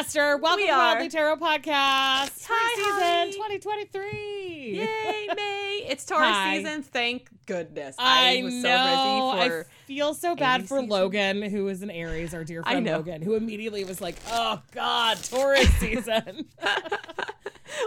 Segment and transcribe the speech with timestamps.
[0.00, 0.36] right, we're back, Esther.
[0.36, 0.72] Welcome We to.
[0.72, 2.46] Wildly Tarot Podcast.
[2.48, 3.32] Hi, Spring Holly.
[3.32, 4.72] season 2023.
[4.72, 5.86] Yay, May!
[5.88, 6.56] It's Taurus Hi.
[6.56, 6.82] season.
[6.82, 7.96] Thank goodness.
[7.98, 8.62] I, was know.
[8.62, 9.60] so ready for.
[9.60, 10.88] I feel so bad for season.
[10.88, 12.86] Logan, who is an Aries, our dear friend.
[12.86, 16.82] Logan, who immediately was like, "Oh God, Taurus season." well,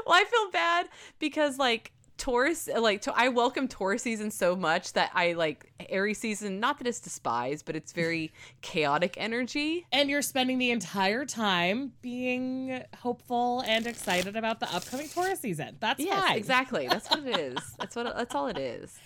[0.09, 1.91] I feel bad because like
[2.23, 6.61] Taurus, like to, I welcome Taurus season so much that I like Aries season.
[6.61, 9.85] Not that it's despised, but it's very chaotic energy.
[9.91, 15.75] and you're spending the entire time being hopeful and excited about the upcoming Taurus season.
[15.81, 16.37] That's Yes, fine.
[16.37, 16.87] exactly.
[16.87, 17.57] That's what it is.
[17.77, 18.15] That's what.
[18.15, 18.97] That's all it is.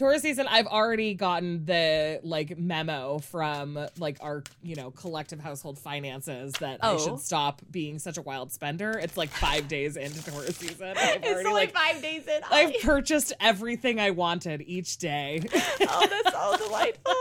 [0.00, 5.78] Taurus season, I've already gotten the like memo from like our, you know, collective household
[5.78, 6.98] finances that I Oh.
[6.98, 8.92] should stop being such a wild spender.
[8.98, 10.88] It's like five days into Taurus season.
[10.96, 12.40] I've It's already only like five days in.
[12.50, 15.42] I've purchased everything I wanted each day.
[15.52, 17.14] oh, that's so delightful.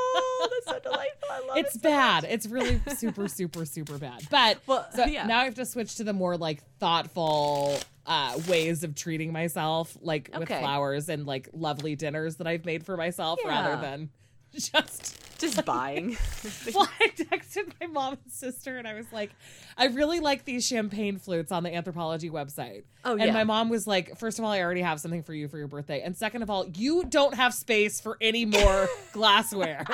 [0.49, 1.29] That's so delightful.
[1.29, 1.81] I love it's it.
[1.81, 2.23] so bad.
[2.23, 2.31] much.
[2.31, 4.25] It's really super, super, super bad.
[4.31, 5.25] But Well, so yeah.
[5.27, 7.77] now I have to switch to the more like thoughtful
[8.09, 12.83] uh, ways of treating myself, like with flowers and like lovely dinners that I've made
[12.83, 14.09] for myself rather than
[14.53, 15.15] just.
[15.39, 16.17] Just buying.
[16.73, 19.31] Well, I texted my mom and sister and I was like,
[19.77, 22.83] I really like these champagne flutes on the Anthropologie website.
[23.05, 23.25] Oh, yeah.
[23.25, 25.57] And my mom was like, first of all, I already have something for you for
[25.57, 26.01] your birthday.
[26.01, 29.85] And second of all, you don't have space for any more glassware.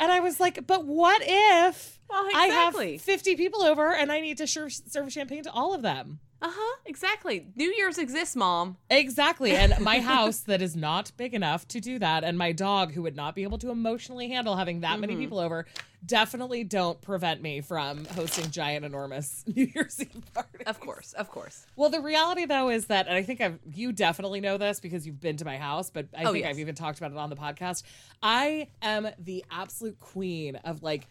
[0.00, 4.20] and I was like, but what if Well, I have 50 people over and I
[4.20, 6.20] need to serve, serve champagne to all of them?
[6.42, 6.76] Uh huh.
[6.84, 7.46] Exactly.
[7.56, 8.76] New Year's exists, mom.
[8.90, 9.52] Exactly.
[9.52, 13.00] And my house that is not big enough to do that, and my dog who
[13.02, 15.00] would not be able to emotionally handle having that Mm-hmm.
[15.00, 15.64] many people over,
[16.04, 20.60] definitely don't prevent me from hosting giant, enormous New Year's Eve parties.
[20.66, 21.14] Of course.
[21.14, 21.64] Of course.
[21.74, 25.06] Well, the reality though is that, and I think I've you definitely know this because
[25.06, 26.50] you've been to my house, but I Oh, think yes.
[26.50, 27.82] I've even talked about it on the podcast.
[28.22, 31.08] I am the absolute queen of like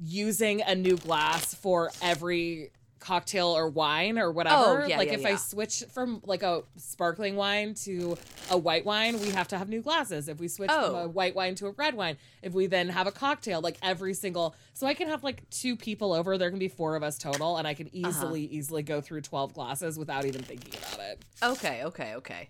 [0.00, 4.82] using a new glass for every cocktail or wine or whatever.
[4.82, 8.16] Oh, yeah, like yeah, if I switch from like a sparkling wine to
[8.50, 10.28] a white wine, we have to have new glasses.
[10.28, 11.04] If we switch from Oh.
[11.04, 14.12] a white wine to a red wine, if we then have a cocktail, like every
[14.14, 17.16] single so I can have like two people over, there can be four of us
[17.16, 18.08] total, and I can Uh-huh.
[18.08, 21.22] easily, easily go through twelve glasses without even thinking about it.
[21.42, 21.84] Okay.
[21.84, 22.14] Okay.
[22.16, 22.48] Okay.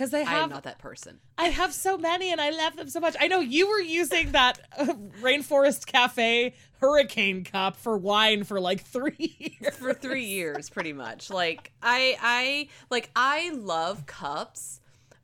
[0.00, 1.18] Because they I am not that person.
[1.36, 3.16] I have so many and I love them so much.
[3.20, 4.86] I know you were using that uh,
[5.20, 9.76] Rainforest Cafe hurricane cup for wine for like three years.
[9.76, 11.28] For three years, pretty much.
[11.28, 14.80] Like I, I like I love cups.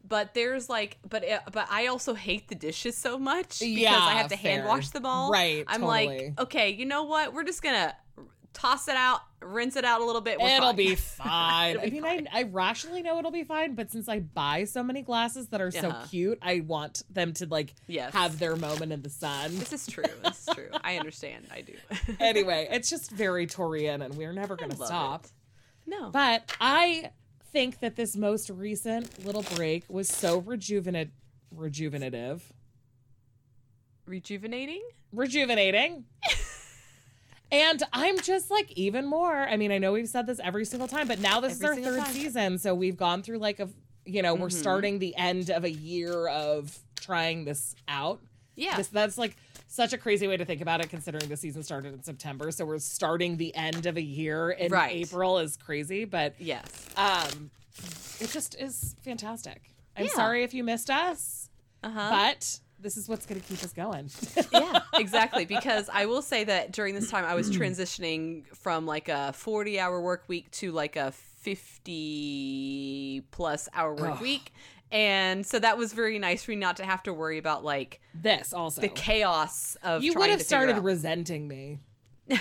[0.06, 3.98] But there's like, but it, but I also hate the dishes so much because Yeah,
[3.98, 4.68] I have to hand fair.
[4.68, 5.30] wash them all.
[5.32, 6.06] Right, I'm totally.
[6.28, 7.32] like, okay, you know what?
[7.32, 7.94] We're just gonna
[8.58, 10.40] toss it out, rinse it out a little bit.
[10.40, 10.76] It'll fine.
[10.76, 11.76] be fine.
[11.76, 12.28] It'll I mean, fine.
[12.32, 15.60] I, I rationally know it'll be fine, but since I buy so many glasses that
[15.60, 16.06] are so Uh-huh.
[16.08, 18.14] cute, I want them to like Yes.
[18.14, 19.58] have their moment in the sun.
[19.58, 20.04] This is true.
[20.24, 20.70] This is true.
[20.82, 21.46] I understand.
[21.52, 21.74] I do.
[22.20, 25.26] anyway, it's just very Taurian, and we're never going to stop.
[25.26, 25.32] it.
[25.86, 26.10] No.
[26.10, 27.10] But I
[27.52, 31.10] think that this most recent little break was so rejuvenate,
[31.54, 32.40] rejuvenative,
[34.06, 34.82] Rejuvenating?
[35.12, 36.04] rejuvenating.
[37.50, 39.36] and I'm just like even more.
[39.36, 41.86] I mean, I know we've said this every single time, but now this Every is
[41.86, 42.12] our third time.
[42.14, 43.68] season, so we've gone through like a,
[44.04, 44.52] you know, we're Mhm.
[44.60, 48.20] starting the end of a year of trying this out.
[48.56, 48.76] Yeah.
[48.76, 49.36] This, that's like
[49.68, 52.50] such a crazy way to think about it, considering the season started in September.
[52.50, 54.96] So we're starting the end of a year in Right.
[54.96, 56.64] April is crazy, but yes.
[56.96, 57.50] um,
[58.20, 59.60] it just is fantastic.
[59.96, 60.10] I'm Yeah.
[60.14, 61.50] sorry if you missed us,
[61.82, 62.08] Uh huh.
[62.10, 64.10] but this is what's going to keep us going.
[64.52, 65.44] yeah, exactly.
[65.44, 69.80] Because I will say that during this time, I was transitioning from like a 40
[69.80, 74.52] hour work week to like a 50 plus hour work week.
[74.92, 78.00] And so that was very nice for me not to have to worry about like
[78.14, 81.80] this also, the chaos of you would have started resenting me,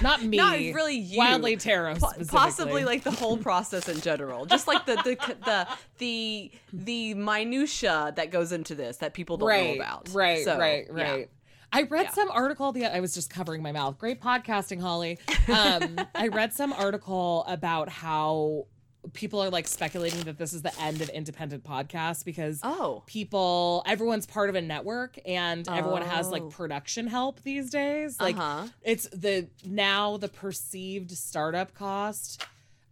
[0.02, 0.38] not me.
[0.38, 1.18] Not really you.
[1.18, 5.68] Wildly tarot, Po- possibly like the whole process in general just like the the the
[5.98, 10.58] the, the minutia that goes into this that people don't right, know about right, So,
[10.58, 11.12] right, yeah.
[11.12, 11.30] right.
[11.72, 12.12] I read Yeah.
[12.12, 13.98] some article the I was just covering my mouth.
[13.98, 15.20] Great podcasting, Holly.
[15.48, 18.66] Um, I read some article about how
[19.14, 23.84] people are like speculating that this is the end of independent podcasts because oh people
[23.86, 26.32] everyone's part of a network and everyone has Oh.
[26.32, 28.20] like production help these days.
[28.20, 32.44] Like uh-huh it's the now the perceived startup cost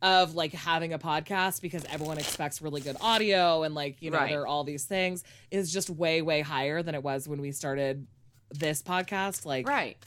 [0.01, 4.17] of like having a podcast because everyone expects really good audio and like you know
[4.17, 4.29] Right.
[4.31, 7.51] there are all these things is just way way higher than it was when we
[7.53, 8.05] started
[8.51, 9.97] this podcast like right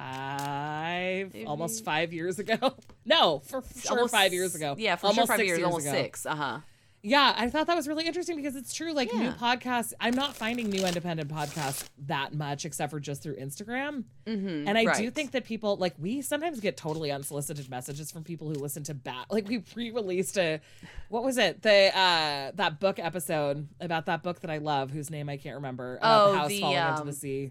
[0.00, 2.74] five Maybe- almost five years ago
[3.04, 5.86] no for sure Almost- five years ago Yeah, for almost sure five six years, almost
[5.86, 5.94] ago.
[5.94, 6.26] six.
[6.26, 6.58] Uh huh.
[7.02, 8.92] Yeah, I thought that was really interesting because it's true.
[8.92, 13.36] Like new podcasts, I'm not finding new independent podcasts that much, except for just through
[13.36, 14.04] Instagram.
[14.26, 18.22] Mm-hmm, And I do think that people like we sometimes get totally unsolicited messages from
[18.22, 19.24] people who listen to bat.
[19.30, 20.60] Like we pre-released a,
[21.08, 21.62] what was it?
[21.62, 25.56] The uh that book episode about that book that I love, whose name I can't
[25.56, 25.96] remember.
[25.96, 27.50] About Oh, the house the, falling into um, the sea.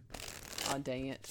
[0.71, 1.27] Oh dang it!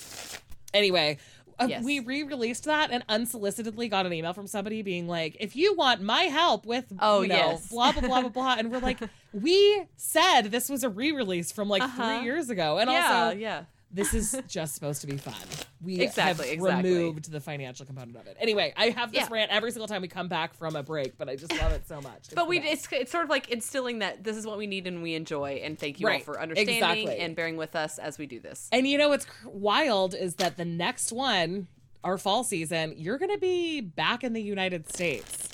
[0.78, 1.18] Anyway.
[1.60, 1.82] Uh, Yes.
[1.82, 6.00] We re-released that and unsolicitedly got an email from somebody being like, "If you want
[6.00, 7.66] my help with, Oh, you know, yes.
[7.68, 9.00] blah blah blah blah blah," and we're like,
[9.32, 11.96] "We said this was a re-release from like Uh-huh.
[12.18, 13.64] three years ago, and yeah, also yeah.
[13.90, 15.34] This is just supposed to be fun.
[15.82, 16.92] We Exactly, have exactly.
[16.94, 18.36] removed the financial component of it.
[18.38, 19.28] Anyway, I have this Yeah.
[19.30, 21.88] rant every single time we come back from a break, but I just love it
[21.88, 22.18] so much.
[22.26, 24.86] It's But we it's, it's sort of like instilling that this is what we need
[24.86, 27.18] and we enjoy, and thank you all for understanding exactly.
[27.18, 28.68] and bearing with us as we do this.
[28.72, 31.66] and you know what's wild is that the next one,
[32.04, 35.48] our fall season, you're going to be back in the United States.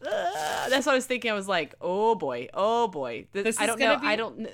[0.00, 1.30] Uh, that's what I was thinking.
[1.30, 3.26] I was like, oh boy, oh boy.
[3.32, 3.98] This, This I don't know.
[3.98, 4.48] be- I don't.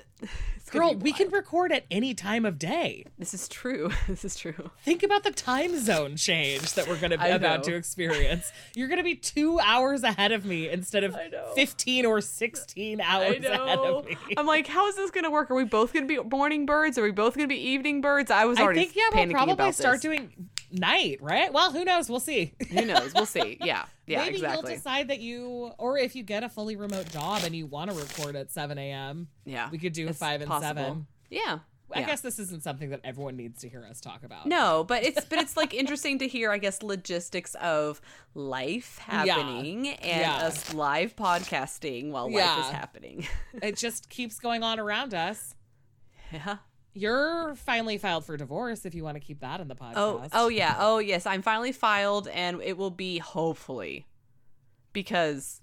[0.65, 3.05] It's Girl, we can record at any time of day.
[3.19, 3.91] This is true.
[4.07, 4.71] This is true.
[4.83, 7.73] Think about the time zone change that we're going to be about know.
[7.73, 8.51] to experience.
[8.73, 11.15] You're going to be two hours ahead of me instead of
[11.53, 14.17] 15 or 16 hours ahead of me.
[14.35, 15.51] I'm like, how is this gonna work?
[15.51, 16.97] Are we both gonna be morning birds?
[16.97, 18.31] Are we both gonna be evening birds?
[18.31, 20.01] I was I already think yeah, we'll probably start this.
[20.01, 21.53] doing night, right?
[21.53, 22.09] Well, who knows?
[22.09, 22.53] We'll see.
[22.71, 23.13] Who knows?
[23.13, 23.57] We'll see.
[23.61, 24.69] Yeah, yeah, Maybe exactly.
[24.69, 27.91] you'll decide that you, or if you get a fully remote job and you want
[27.91, 30.81] to record at 7 a.m., yeah, we could do it's five and possible.
[30.83, 31.07] seven.
[31.29, 31.59] Yeah.
[31.93, 32.07] I yeah.
[32.07, 34.47] guess this isn't something that everyone needs to hear us talk about.
[34.47, 38.01] No, but it's but it's like interesting to hear, I guess, logistics of
[38.33, 39.23] life Yeah.
[39.35, 40.35] happening and Yeah.
[40.47, 43.27] us live podcasting while life is happening.
[43.61, 45.53] It just keeps going on around us.
[46.31, 46.57] yeah.
[46.97, 49.93] You're finally filed for divorce if you want to keep that in the podcast.
[49.97, 50.77] Oh, oh yeah.
[50.79, 54.07] Oh yes, I'm finally filed, and it will be hopefully
[54.93, 55.61] because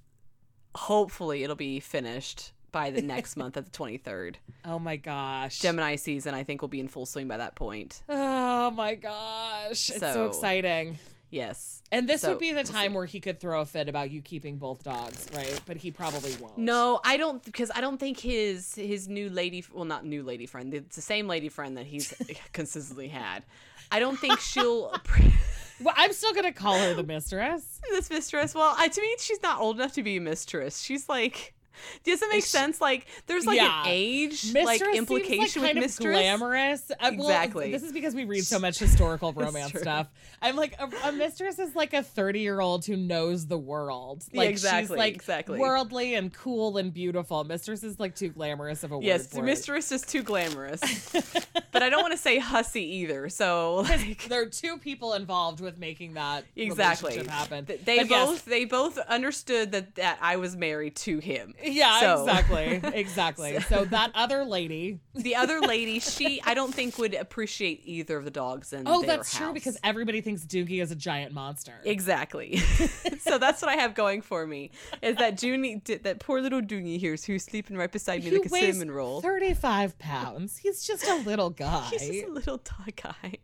[0.74, 4.36] hopefully it'll be finished by the next month at the 23rd.
[4.64, 5.58] Oh my gosh.
[5.58, 8.02] Gemini season, I think, will be in full swing by that point.
[8.10, 9.88] Oh my gosh.
[9.90, 10.98] It's so, So- exciting.
[11.32, 11.82] Yes.
[11.90, 14.20] And this So, would be the time where he could throw a fit about you
[14.20, 15.58] keeping both dogs, right?
[15.64, 16.58] But he probably won't.
[16.58, 20.44] No, I don't because I don't think his his new lady well not new lady
[20.44, 22.12] friend it's the same lady friend that he's
[22.52, 23.44] consistently had.
[23.90, 24.94] I don't think she'll
[25.80, 27.80] Well, I'm still gonna call her the mistress.
[27.90, 28.54] this mistress.
[28.54, 30.80] Well, I, to me she's not old enough to be a mistress.
[30.82, 31.54] She's like
[32.04, 32.80] does it make she- sense?
[32.80, 33.82] Like there's like Yeah.
[33.82, 36.18] an age Mistress like implication like, kind with of mistress.
[36.20, 36.90] glamorous.
[36.90, 37.70] Uh, well, Exactly.
[37.72, 40.08] this is because we read so much historical romance stuff.
[40.40, 44.24] I'm like a, a mistress is like a 30 year old who knows the world.
[44.32, 45.58] Yeah, Like exactly, she's like exactly.
[45.58, 47.44] worldly and cool and beautiful.
[47.44, 49.42] Mistress is like too glamorous of a Yes, word.
[49.42, 49.46] it.
[49.46, 50.80] mistress is too glamorous.
[51.72, 53.28] but I don't want to say hussy either.
[53.28, 57.64] So like There are two people involved with making that exactly relationship happen.
[57.84, 61.54] They But yes, both they both understood that that I was married to him.
[61.62, 62.80] Yeah, So- exactly.
[62.94, 63.58] Exactly.
[63.68, 64.98] So that other lady.
[65.14, 69.02] The other lady, she I don't think would appreciate either of the dogs in Oh,
[69.02, 69.54] that's true house.
[69.54, 71.74] because everybody thinks Doogie is a giant monster.
[71.84, 72.56] Exactly.
[73.20, 74.70] so that's what I have going for me
[75.00, 78.46] is that Junie, that poor little Doogie here, who's sleeping right beside me he like
[78.46, 79.20] a cinnamon roll.
[79.20, 80.56] 35 pounds.
[80.56, 81.88] He's just a little guy.
[81.90, 83.38] He's just a little dog guy,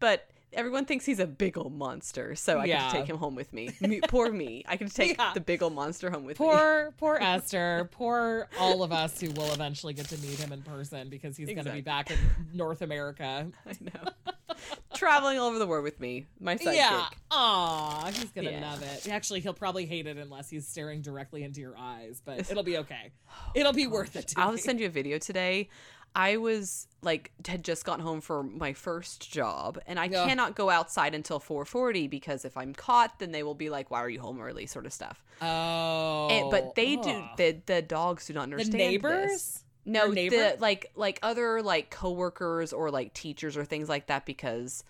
[0.00, 2.34] but everyone thinks he's a big old monster.
[2.34, 2.88] So I Yeah.
[2.88, 3.70] to take him home with me.
[3.80, 4.64] me poor me.
[4.68, 5.32] I can take Yeah.
[5.34, 6.46] the big old monster home with me.
[6.46, 7.88] Poor, poor Esther.
[7.92, 11.48] Poor all of us who will eventually get to meet him in person because he's
[11.48, 12.18] going to be back in
[12.52, 13.46] North America.
[13.66, 14.56] I know.
[14.94, 16.74] Traveling all over the world with me, my sidekick.
[16.74, 17.06] Yeah.
[17.30, 18.60] Aw, he's going to Yeah.
[18.70, 19.08] love it.
[19.08, 22.76] Actually, he'll probably hate it unless he's staring directly into your eyes, but it'll be
[22.78, 23.10] okay.
[23.54, 24.34] It'll be worth it.
[24.36, 24.58] I'll me.
[24.58, 25.68] send you a video today.
[26.14, 30.26] I was like had just gotten home for my first job and I Yeah.
[30.26, 34.00] cannot go outside until 4:40 because if I'm caught then they will be like why
[34.00, 35.22] are you home early sort of stuff.
[35.40, 36.28] Oh.
[36.30, 36.72] And- but oh.
[36.76, 39.30] they do the the dogs do not The understand neighbors?
[39.30, 39.64] this.
[39.84, 44.84] No, the like like other like coworkers or like teachers or things like that because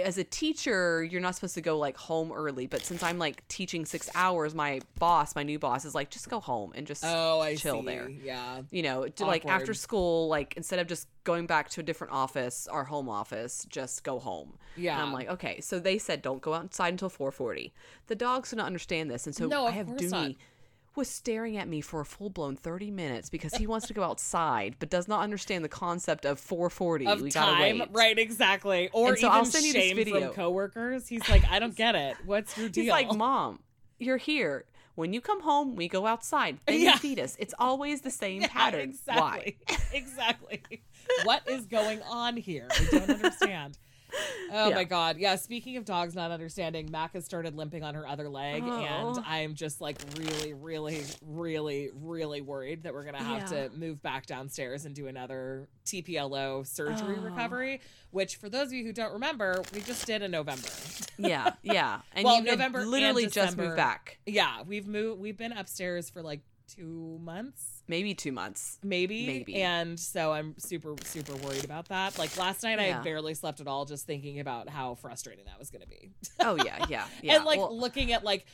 [0.00, 3.46] as a teacher, you're not supposed to go like home early, but since I'm like
[3.48, 7.04] teaching 6 hours, my boss, my new boss is like just go home and just
[7.04, 7.86] Oh, I chill see.
[7.86, 8.62] there Yeah.
[8.70, 12.12] you know, to, like after school, like instead of just going back to a different
[12.12, 14.54] office, our home office, just go home.
[14.76, 14.94] Yeah.
[14.94, 15.60] And I'm like, okay.
[15.60, 17.72] So they said don't go outside until 4:40.
[18.06, 20.36] The dogs do not understand this, and so No, I have Dooney.
[20.98, 24.02] Was staring at me for a full blown 30 minutes because he wants to go
[24.02, 27.06] outside but does not understand the concept of 4:40.
[27.10, 28.18] of we time, right?
[28.18, 28.90] Exactly.
[28.92, 30.26] Or And so even I'll send you this video.
[30.26, 31.08] from coworkers.
[31.08, 32.16] He's like, I don't get it.
[32.26, 32.82] What's your deal?
[32.84, 33.60] He's like, Mom,
[33.98, 34.64] you're here.
[34.96, 36.58] When you come home, we go outside.
[36.66, 36.92] Then Yeah.
[36.94, 37.36] you feed us.
[37.38, 38.94] It's always the same Yeah, pattern.
[39.04, 39.54] Why?
[39.68, 39.78] Exactly.
[39.92, 40.82] exactly.
[41.24, 42.66] what is going on here?
[42.70, 43.78] I don't understand.
[44.50, 44.74] Oh Yeah.
[44.74, 45.18] my god.
[45.18, 48.80] Yeah, speaking of dogs not understanding, Mac has started limping on her other leg Oh.
[49.16, 53.68] and I'm just like really really really really worried that we're gonna have Yeah.
[53.68, 57.22] to move back downstairs and do another TPLO surgery Oh.
[57.22, 57.80] recovery.
[58.10, 60.68] Which, for those of you who don't remember, we just did in November.
[61.18, 62.00] Yeah, yeah.
[62.12, 64.18] And Well, November literally just moved back.
[64.24, 65.20] yeah, we've moved.
[65.20, 67.77] We've been upstairs for like two months.
[67.88, 68.78] Maybe two months.
[68.84, 69.54] maybe Maybe.
[69.62, 73.00] and so i'm super super worried about that like last night Yeah.
[73.00, 76.10] i barely slept at all just thinking about how frustrating that was going to be
[76.40, 77.36] Oh yeah, yeah, yeah.
[77.36, 78.44] and like Well, looking at like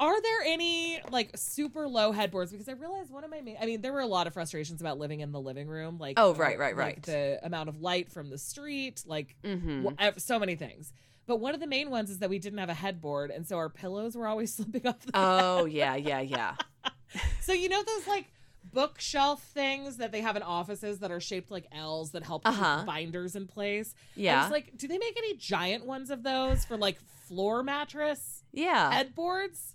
[0.00, 3.66] are there any like super low headboards because i realized one of my main i
[3.66, 6.34] mean there were a lot of frustrations about living in the living room like Oh,
[6.34, 7.02] right, right, like, right.
[7.02, 9.94] the amount of light from the street like mhm.
[9.98, 10.92] wh- so many things
[11.26, 13.56] but one of the main ones is that we didn't have a headboard and so
[13.56, 16.56] our pillows were always slipping off the Oh yeah, yeah, yeah.
[17.40, 18.26] so you know those like
[18.64, 22.78] bookshelf things that they have in offices that are shaped like L's that help Uh-huh.
[22.78, 23.94] keep binders in place.
[24.14, 24.42] Yeah.
[24.42, 28.90] was like, do they make any giant ones of those for like floor mattress Yeah.
[28.92, 29.74] headboards?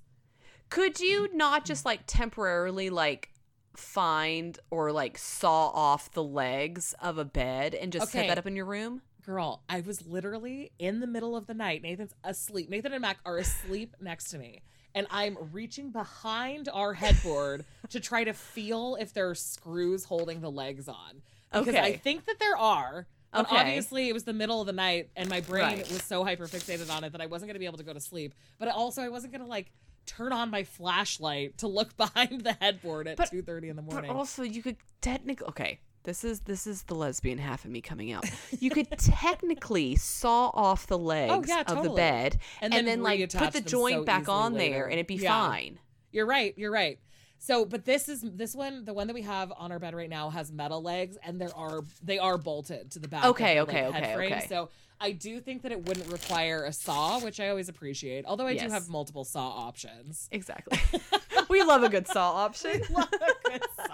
[0.70, 3.30] Could you not just like temporarily like
[3.76, 8.46] find or like saw off the legs of a bed and just set that up
[8.48, 9.02] in your room?
[9.26, 11.82] Girl, I was literally in the middle of the night.
[11.84, 12.70] Nathan's asleep.
[12.70, 14.62] Nathan and Mac are asleep next to me.
[14.98, 20.42] And I'm reaching behind our headboard to try to feel if there are screws holding
[20.42, 21.22] the legs on.
[21.54, 23.06] Because I think that there are.
[23.32, 23.58] But Okay.
[23.58, 25.88] obviously, it was the middle of the night, and my brain Right.
[25.88, 27.94] was so hyper fixated on it that I wasn't going to be able to go
[27.94, 28.34] to sleep.
[28.58, 29.72] But also, I wasn't going to like
[30.08, 34.02] turn on my flashlight to look behind the headboard at two thirty in the morning.
[34.02, 34.18] But morning.
[34.20, 35.80] also you could technically okay.
[36.08, 38.24] This is this is the lesbian half of me coming out.
[38.62, 42.88] You could technically saw off the oh, legs Oh, yeah, of the bed And and,
[42.88, 44.74] then then, like put the joint so back on later.
[44.74, 45.50] there and it'd be Yeah.
[45.50, 45.80] fine.
[46.14, 46.54] You're right.
[46.58, 46.98] You're right.
[47.40, 50.10] So, but this is this one, the one that we have on our bed right
[50.10, 53.26] now has metal legs, and there are they are bolted to the back.
[53.26, 54.34] Okay, of the, okay, like, okay, frame.
[54.34, 54.46] okay.
[54.48, 58.26] So I do think that it wouldn't require a saw, which I always appreciate.
[58.26, 60.28] Although I do have multiple saw options.
[60.32, 60.80] Exactly.
[61.50, 62.82] we love a good saw option.
[62.90, 63.37] love a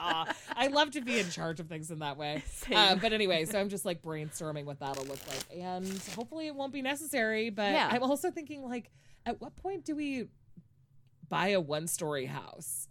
[0.03, 2.43] I love to be in charge of things in that way.
[2.73, 6.55] Uh, but anyway, so I'm just like brainstorming what that'll look like, and hopefully it
[6.55, 7.49] won't be necessary.
[7.49, 7.89] But Yeah.
[7.91, 8.89] I'm also thinking like,
[9.25, 10.27] at what point do we
[11.29, 12.87] buy a one-story house?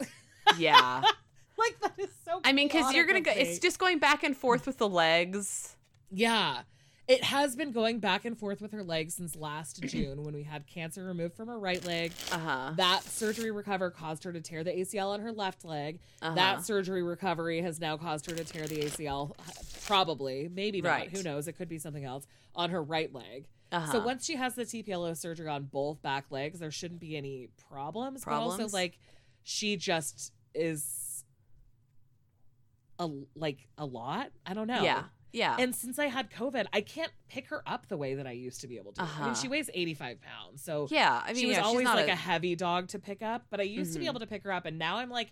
[0.57, 1.01] yeah.
[1.57, 2.39] like that is so.
[2.43, 3.31] I mean, because you're gonna go.
[3.35, 5.75] It's just going back and forth with the legs.
[6.11, 6.61] yeah.
[7.05, 10.43] It has been going back and forth with her legs since last June when we
[10.43, 12.13] had cancer removed from her right leg.
[12.31, 12.71] Uh huh.
[12.77, 15.99] That surgery recover caused her to tear the ACL on her left leg.
[16.21, 16.35] Uh-huh.
[16.35, 19.33] That surgery recovery has now caused her to tear the ACL,
[19.85, 20.89] probably, maybe not.
[20.89, 21.09] Right.
[21.09, 21.47] Who knows?
[21.47, 23.47] It could be something else on her right leg.
[23.73, 23.91] Uh-huh.
[23.91, 27.49] So once she has the TPLO surgery on both back legs, there shouldn't be any
[27.69, 28.23] problems.
[28.23, 28.99] But also, like,
[29.41, 31.25] she just is
[32.99, 34.29] a like a lot.
[34.45, 34.83] I don't know.
[34.83, 35.03] Yeah.
[35.33, 35.55] Yeah.
[35.59, 38.61] And since I had COVID, I can't pick her up the way that I used
[38.61, 39.01] to be able to.
[39.01, 39.33] I mean, Uh-huh.
[39.33, 40.63] she weighs 85 pounds.
[40.63, 41.21] So yeah.
[41.25, 43.47] I mean, she was yeah, she's always like a, a, heavy dog to pick up,
[43.49, 45.31] but I used to be able to pick her up, and now I'm like,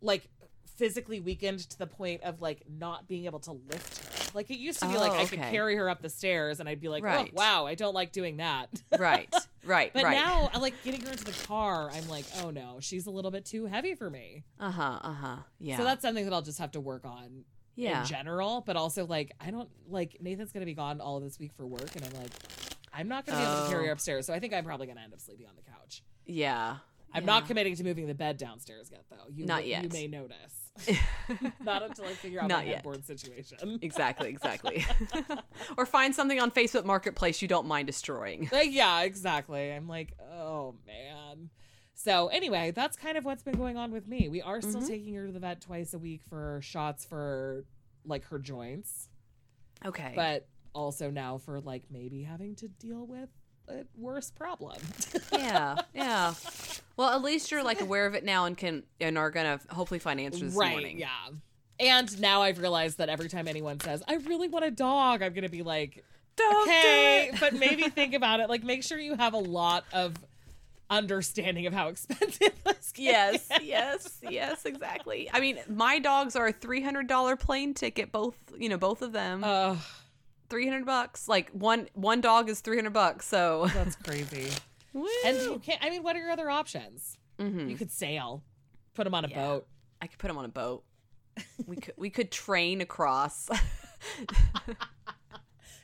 [0.00, 0.28] like
[0.76, 4.30] physically weakened to the point of like not being able to lift her.
[4.34, 6.68] Like it used to be like Oh, I could carry her up the stairs, and
[6.68, 7.28] I'd be like, Right.
[7.30, 8.68] oh wow, I don't like doing that.
[8.98, 9.32] right.
[9.64, 9.92] Right.
[9.92, 10.14] but right.
[10.14, 11.90] now, I like getting her into the car.
[11.92, 14.44] I'm like, oh no, she's a little bit too heavy for me.
[14.58, 14.98] Uh huh.
[15.02, 15.36] Uh huh.
[15.60, 15.76] Yeah.
[15.76, 17.44] So that's something that I'll just have to work on
[17.78, 18.00] yeah.
[18.00, 18.62] in general.
[18.66, 21.94] But also, like, I don't like Nathan's gonna be gone all this week for work,
[21.96, 22.30] and I'm like,
[22.92, 23.92] I'm not gonna be able to carry her Oh.
[23.94, 24.26] upstairs.
[24.26, 26.02] So I think I'm probably gonna end up sleeping on the couch.
[26.26, 26.78] Yeah.
[27.14, 27.26] I'm Yeah.
[27.26, 29.30] not committing to moving the bed downstairs yet, though.
[29.30, 29.82] You Not may, yet.
[29.84, 30.72] You may notice.
[31.62, 33.78] not until I figure out Not my headboard situation.
[33.80, 34.84] Exactly, exactly.
[35.78, 38.48] or find something on Facebook Marketplace you don't mind destroying.
[38.52, 39.72] Like, yeah, exactly.
[39.72, 41.48] I'm like, oh man.
[42.00, 44.28] So anyway, that's kind of what's been going on with me.
[44.28, 44.86] We are still Mhm.
[44.86, 47.64] taking her to the vet twice a week for shots for
[48.04, 49.08] like her joints,
[49.84, 50.12] Okay.
[50.14, 53.28] but also now for like maybe having to deal with
[53.66, 54.80] a worse problem.
[55.32, 56.34] yeah, yeah.
[56.96, 59.98] Well, at least you're like aware of it now and can and are gonna hopefully
[59.98, 60.70] find answers this right?
[60.70, 61.00] morning.
[61.00, 61.30] Yeah.
[61.80, 65.34] And now I've realized that every time anyone says, "I really want a dog," I'm
[65.34, 66.04] gonna be like,
[66.36, 68.48] Don't okay, do but maybe think about it.
[68.48, 70.14] Like, make sure you have a lot of
[70.90, 73.64] understanding of how expensive this can Yes, get.
[73.64, 75.30] yes, yes, exactly.
[75.32, 78.10] I mean, my dogs are a three hundred dollar plane ticket.
[78.12, 79.42] Both, you know, both of them.
[79.44, 79.78] Ugh,
[80.48, 81.28] three hundred bucks.
[81.28, 83.26] Like one one dog is three hundred bucks.
[83.26, 83.66] So.
[83.74, 84.48] that's crazy.
[84.94, 85.06] Woo.
[85.26, 85.82] And you can't.
[85.84, 87.18] I mean, what are your other options?
[87.38, 87.70] Mhm.
[87.70, 88.42] You could sail,
[88.94, 89.44] put them on a Yeah.
[89.46, 89.66] boat.
[90.00, 90.82] I could put them on a boat.
[91.66, 93.48] We could we could train across.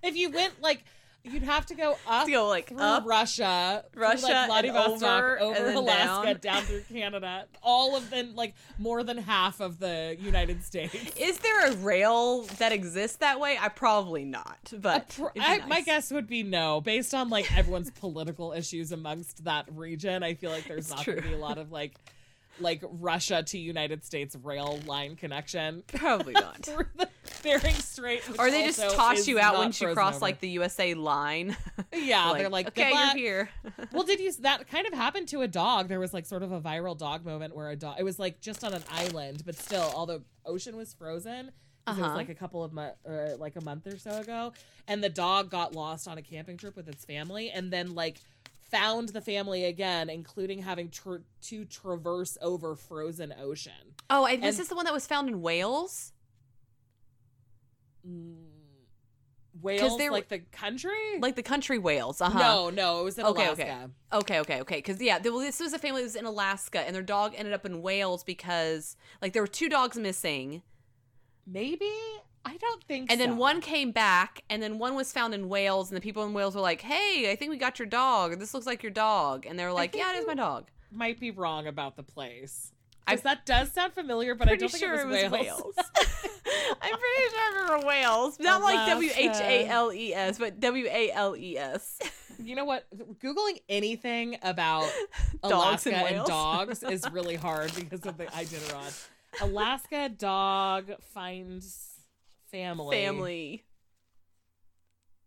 [0.03, 0.85] If you went like,
[1.25, 2.27] you'd have to go up.
[2.27, 3.05] to go like up.
[3.07, 6.55] Russia, through, Russia like Vladivostok, over, over, Alaska, down.
[6.55, 6.63] down.
[6.63, 10.95] through Canada, all of them, like more than half of the United States.
[11.17, 13.57] Is there a rail that exists that way?
[13.61, 17.91] I probably not, but Pr- I, My guess would be no, based on like everyone's
[17.91, 20.23] political issues amongst that region.
[20.23, 21.95] I feel like there's It's not going to be a lot of like.
[22.61, 26.65] Like Russia to United States rail line connection Probably not.
[26.65, 27.09] through the
[27.43, 28.23] Bering Strait.
[28.39, 30.23] Or they just toss you out once you cross over.
[30.23, 31.57] like the USA line.
[31.93, 33.49] yeah, they're like okay, "Good you're here.
[33.93, 34.33] well, did you?
[34.41, 35.89] That kind of happened to a dog.
[35.89, 37.97] There was like sort of a viral dog moment where a dog.
[37.99, 41.51] It was like just on an island, but still, all the ocean was frozen.
[41.87, 42.17] 'cause It was Uh-huh.
[42.17, 42.97] like a couple of months,
[43.39, 44.53] like a month or so ago,
[44.89, 48.21] and the dog got lost on a camping trip with its family, and then like
[48.71, 53.95] found the family again, including having tr- to traverse over frozen ocean.
[54.11, 56.13] Oh, And- this is the one that was found in Wales?
[58.07, 58.37] Mm,
[59.63, 61.19] Wales, they were- like the country?
[61.21, 62.21] Like the country Wales.
[62.21, 62.39] Uh huh.
[62.39, 63.63] no, no, it was in Okay, Alaska.
[63.63, 63.87] okay.
[64.13, 64.77] Okay, okay, okay.
[64.77, 67.65] Because yeah, this was a family that was in Alaska, and their dog ended up
[67.65, 70.63] in Wales because like there were two dogs missing,
[71.47, 71.91] Maybe
[72.45, 73.11] I don't think.
[73.11, 73.13] So.
[73.13, 73.37] And then so.
[73.37, 76.55] one came back, and then one was found in Wales, and the people in Wales
[76.55, 78.39] were like, "Hey, I think we got your dog.
[78.39, 81.19] This looks like your dog," and they were like, "Yeah, it is my dog." might
[81.19, 82.71] be wrong about the place.
[83.07, 85.75] I- Because that does sound familiar, but I don't think sure it was, Wales.
[85.77, 90.61] I'm pretty sure I remember Wales, not like W H A L E S, but
[90.61, 91.99] W A L E S.
[92.39, 92.87] you know what?
[93.21, 94.91] Googling anything about
[95.43, 99.09] Dogs Alaska in and dogs is really hard because of the Iditarod.
[99.41, 101.94] Alaska dog finds
[102.55, 102.97] family.
[102.97, 103.65] Family.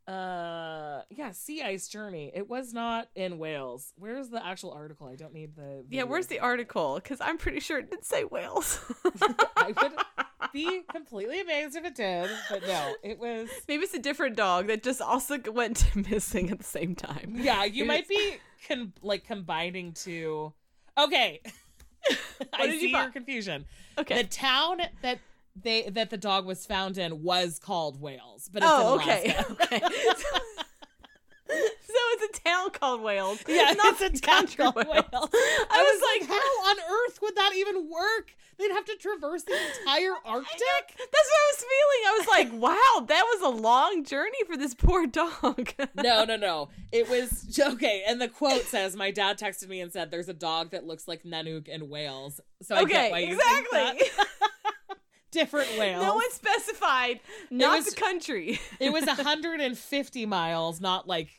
[0.07, 2.31] Uh, yeah, sea ice journey.
[2.34, 3.91] It was not in Wales.
[3.98, 5.07] Where's the actual article?
[5.07, 5.84] I don't need the.
[5.89, 6.96] Yeah, where's the article?
[6.96, 8.79] Because I'm pretty sure it did say Wales.
[9.57, 9.91] I would
[10.53, 13.50] be completely amazed if it did, but no, it was.
[13.67, 17.34] Maybe it's a different dog that just also went missing at the same time.
[17.36, 20.53] Yeah, you might be con- like combining two.
[20.98, 21.41] Okay,
[22.53, 23.65] I see your confusion.
[23.98, 24.22] Okay.
[24.22, 25.19] The town that
[25.64, 29.36] they that the dog was found in was called Wales, but it's oh, okay.
[29.52, 29.80] Okay.
[29.80, 30.38] so,
[31.50, 33.43] so it's a town called Wales.
[33.48, 34.88] Yeah, not it's a town called Wales.
[34.88, 35.06] Wales.
[35.13, 38.36] I, I was was like, how on earth would that even work?
[38.58, 40.88] They'd have to traverse the entire Arctic.
[40.88, 42.02] That's what I was feeling.
[42.08, 45.74] I was like, wow, that was a long journey for this poor dog.
[45.96, 46.70] No, no, no.
[46.91, 48.04] It was okay.
[48.08, 51.08] And the quote says, "My dad texted me and said there's a dog that looks
[51.08, 54.10] like Nanook in Wales." So I get why okay, exactly.
[55.32, 56.02] Different Wales.
[56.04, 58.60] no one specified, not was- the country.
[58.80, 61.30] It was 150 miles, not like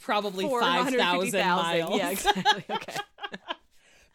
[0.00, 1.32] probably 5,000 miles.
[1.98, 2.64] Yeah, exactly.
[2.70, 2.94] Okay.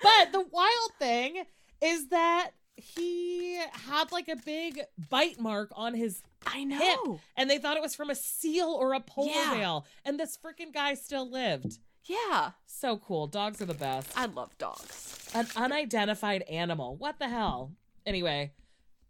[0.01, 1.43] But the wild thing
[1.81, 6.77] is that he had like a big bite mark on his I know.
[6.77, 6.99] hip,
[7.37, 9.53] and they thought it was from a seal or a polar Yeah.
[9.53, 11.77] whale, and this freaking guy still lived.
[12.05, 13.27] Yeah, So cool.
[13.27, 14.11] Dogs are the best.
[14.17, 15.29] I love dogs.
[15.33, 16.97] An unidentified animal.
[16.97, 17.71] What the hell?
[18.05, 18.51] Anyway,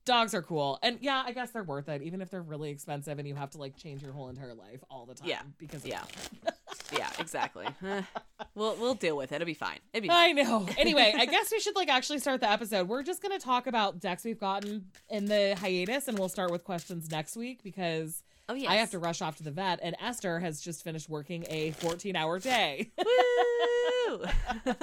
[0.06, 0.80] dogs are cool.
[0.84, 3.50] And yeah, I guess they're worth it, even if they're really expensive and you have
[3.52, 5.30] to like change your whole entire life all the time.
[5.30, 5.42] Yeah.
[5.58, 6.04] Because of Yeah.
[6.92, 7.68] Yeah, exactly.
[8.56, 9.36] We'll we'll deal with it.
[9.36, 9.80] It'll be fine.
[9.94, 10.38] It'll be fine.
[10.38, 10.68] I know.
[10.78, 12.88] Anyway, I guess we should like actually start the episode.
[12.88, 16.64] We're just gonna talk about decks we've gotten in the hiatus, and we'll start with
[16.64, 18.70] questions next week because Oh yes.
[18.70, 21.72] I have to rush off to the vet, and Esther has just finished working a
[21.74, 22.92] 14-hour day.
[22.98, 24.26] Woo!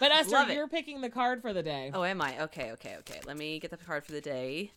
[0.00, 1.90] But Esther, Love you're picking the card for the day.
[1.94, 2.42] oh, am I?
[2.42, 3.20] Okay, okay, okay.
[3.26, 4.72] Let me get the card for the day.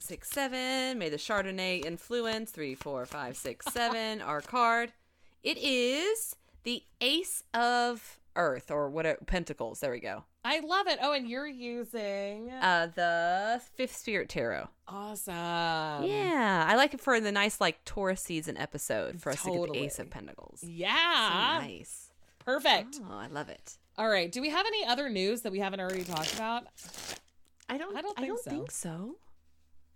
[0.00, 0.98] Six, seven.
[0.98, 2.50] May the Chardonnay influence.
[2.50, 4.20] Three, four, five, six, seven.
[4.20, 4.92] Our card.
[5.42, 6.34] It is
[6.64, 9.06] the Ace of Earth or what?
[9.06, 9.80] are, Pentacles.
[9.80, 10.24] There we go.
[10.44, 10.98] I love it.
[11.00, 14.68] Oh, and you're using Uh, the Fifth Spirit Tarot.
[14.88, 15.34] awesome.
[16.04, 19.72] yeah, I like it for the nice like Taurus season episode for us to get
[19.72, 20.60] the Ace of Pentacles.
[20.60, 21.58] So Yeah.
[21.62, 22.10] nice.
[22.44, 23.00] Perfect.
[23.08, 23.78] Oh, I love it.
[23.96, 24.30] All right.
[24.30, 26.64] Do we have any other news that we haven't already talked about?
[27.68, 27.96] I don't.
[27.96, 28.50] I don't I think don't so.
[28.50, 29.16] think so.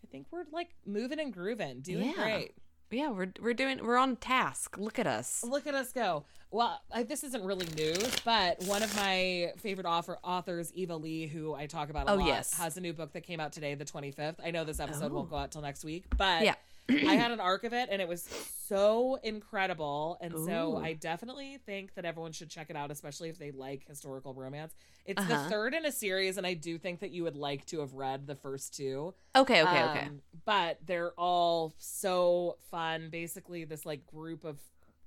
[0.03, 2.15] I think we're like moving and grooving, doing Yeah.
[2.15, 2.55] great.
[2.91, 4.77] Yeah, we're we're doing we're on task.
[4.79, 5.45] Look at us.
[5.47, 6.25] Look at us go.
[6.51, 11.27] Well, I, this isn't really news, but one of my favorite author, authors, Eva Leigh,
[11.27, 12.55] who I talk about a Oh, lot, yes.
[12.55, 14.37] has a new book that came out today, the 25th.
[14.43, 15.17] I know this episode Oh.
[15.17, 16.55] won't go out till next week, but Yeah.
[16.91, 18.23] I had an arc of it and it was
[18.67, 20.19] so incredible.
[20.21, 23.87] And so I definitely think that everyone should check it out, especially if they like
[23.87, 24.75] historical romance.
[25.05, 25.45] It's Uh-huh.
[25.45, 27.95] the third in a series, and I do think that you would like to have
[27.95, 29.15] read the first two.
[29.35, 30.01] Okay, okay, okay.
[30.07, 33.09] Um, But they're all so fun.
[33.11, 34.59] Basically, this like group of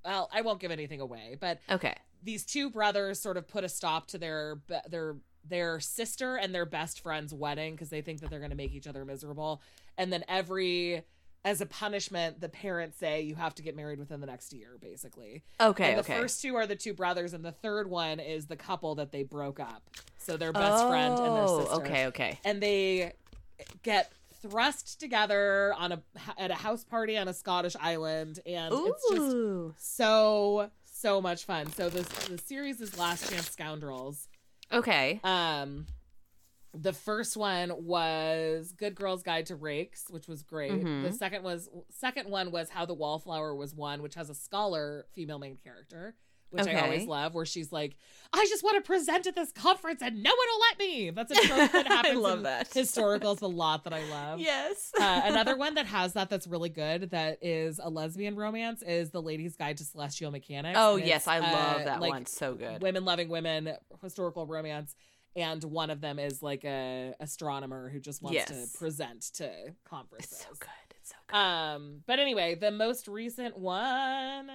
[0.04, 1.94] well, I won't give anything away, but Okay.
[2.24, 6.66] these two brothers sort of put a stop to their their their sister and their
[6.66, 9.62] best friend's wedding because they think that they're going to make each other miserable.
[9.98, 11.04] And then every
[11.44, 14.78] as a punishment, the parents say you have to get married within the next year,
[14.80, 15.44] basically.
[15.60, 16.20] Okay, and the okay.
[16.20, 19.24] first two are the two brothers, and the third one is the couple that they
[19.24, 19.90] broke up.
[20.18, 22.40] So their best friend and their Oh, sister Okay, okay.
[22.46, 23.14] and they
[23.84, 26.02] get thrust together on a
[26.38, 31.72] at a house party on a Scottish island, and it's just so so much fun.
[31.72, 34.28] So the the series is Last Chance Scoundrels,
[34.72, 35.20] Okay.
[35.24, 35.86] Um,
[36.74, 40.72] the first one was Good Girl's Guide to Rakes, which was great.
[40.72, 41.04] Mhm.
[41.04, 45.06] The second was second one was How the Wallflower Was Won, which has a scholar
[45.14, 46.16] female main character,
[46.50, 47.34] which I always love.
[47.34, 47.98] Where she's like,
[48.34, 51.32] "I just want to present at this conference and no one will let me." That's
[51.32, 52.20] a trope that I happens.
[52.20, 52.70] love in that.
[52.70, 54.40] historicals a lot that I love.
[54.40, 54.92] Yes.
[55.00, 59.12] uh, another one that has that that's really good that is a lesbian romance is
[59.12, 60.78] the Lady's Guide to Celestial Mechanics.
[60.80, 62.26] oh yes, I love uh, that like, one.
[62.26, 62.82] So good.
[62.82, 64.96] women loving women historical romance
[65.36, 68.48] and one of them is like a astronomer who just wants Yes.
[68.50, 69.50] to present to
[69.86, 70.96] conferences It's so good.
[71.00, 71.36] It's so good.
[71.38, 74.50] um but anyway the most recent one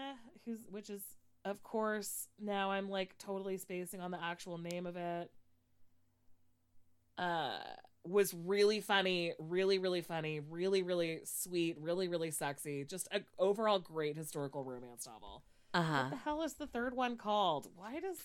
[0.45, 1.03] who's which is
[1.45, 5.31] of course now i'm like totally spacing on the actual name of it
[7.19, 7.59] uh
[8.05, 13.79] was really funny really really funny really really sweet really really sexy just a overall
[13.81, 15.43] great historical romance novel
[15.75, 16.03] Uh huh.
[16.03, 17.69] what the hell is the third one called?
[17.75, 18.19] Why does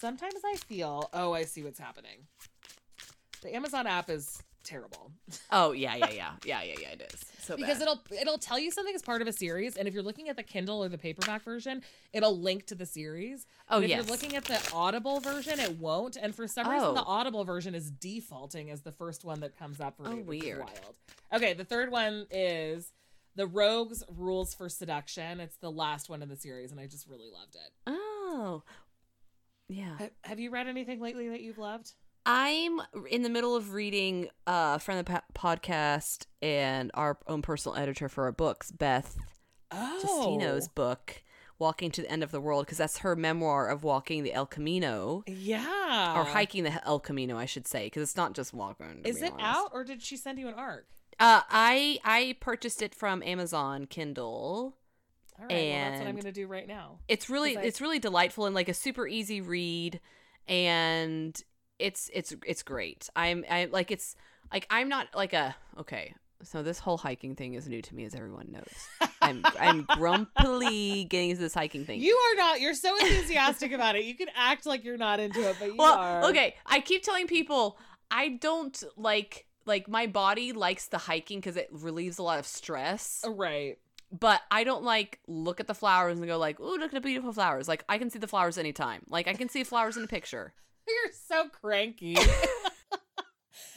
[0.00, 2.26] sometimes I feel oh I see what's happening.
[3.42, 5.10] The Amazon app is terrible
[5.50, 6.88] Oh yeah, yeah, yeah, yeah, yeah, yeah.
[6.90, 7.82] It is so because bad.
[7.88, 10.36] it'll it'll tell you something as part of a series, and if you're looking at
[10.36, 11.82] the Kindle or the paperback version,
[12.12, 13.46] it'll link to the series.
[13.70, 13.96] Oh But if yes.
[14.06, 16.16] you're looking at the Audible version, it won't.
[16.16, 16.94] And for some reason, Oh.
[16.94, 20.20] the Audible version is defaulting as the first one that comes up for Oh, me.
[20.20, 20.58] is weird.
[20.60, 20.94] Wild.
[21.32, 22.92] Okay, the third one is
[23.36, 25.40] the Rogues Rules for Seduction.
[25.40, 27.72] It's the last one in the series, and I just really loved it.
[27.86, 28.62] oh.
[29.70, 29.96] Yeah.
[29.98, 31.92] Ha- Have you read anything lately that you've loved?
[32.26, 37.76] I'm in the middle of reading uh from the po- podcast and our own personal
[37.76, 39.16] editor for our books, Beth
[39.72, 41.22] Oh, Jusino's book,
[41.60, 44.46] Walking to the End of the World, because that's her memoir of walking the El
[44.46, 45.22] Camino.
[45.28, 49.02] yeah, or hiking the El Camino, I should say, because it's not just walking.
[49.04, 49.44] Is it honest.
[49.46, 50.86] out, or did she send you an arc?
[51.20, 54.76] Uh, I I purchased it from Amazon Kindle.
[55.40, 56.98] All right, well, that's what I'm going to do right now.
[57.08, 60.00] It's really I- it's really delightful and like a super easy read,
[60.46, 61.40] and
[61.78, 63.08] it's it's it's great.
[63.16, 64.16] I'm I like it's
[64.52, 66.14] like I'm not like a okay.
[66.42, 69.10] So this whole hiking thing is new to me, as everyone knows.
[69.20, 72.00] I'm I'm grumpily getting into this hiking thing.
[72.00, 72.60] You are not.
[72.60, 74.04] You're so enthusiastic about it.
[74.04, 76.24] You can act like you're not into it, but you well, are.
[76.26, 76.54] okay.
[76.66, 77.78] I keep telling people
[78.10, 82.46] I don't like like my body likes the hiking because it relieves a lot of
[82.46, 83.22] stress.
[83.26, 83.78] Right.
[84.12, 87.00] But I don't like look at the flowers and go like, "Ooh, look at the
[87.00, 89.02] beautiful flowers." Like I can see the flowers anytime.
[89.08, 90.52] Like I can see flowers in a picture.
[90.88, 92.16] You're so cranky.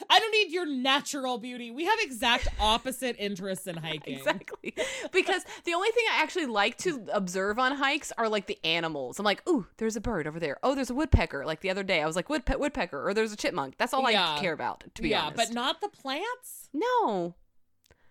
[0.09, 1.71] I don't need your natural beauty.
[1.71, 4.17] We have exact opposite interests in hiking.
[4.17, 4.73] Exactly.
[5.11, 9.19] because the only thing I actually like to observe on hikes are like the animals.
[9.19, 10.57] I'm like, "Ooh, there's a bird over there.
[10.63, 13.33] Oh, there's a woodpecker." Like the other day, I was like, "Woodpe- woodpecker," or "There's
[13.33, 14.35] a chipmunk." That's all Yeah.
[14.35, 15.37] I care about, to be yeah, honest.
[15.39, 16.69] Yeah, but not the plants.
[16.73, 17.35] No.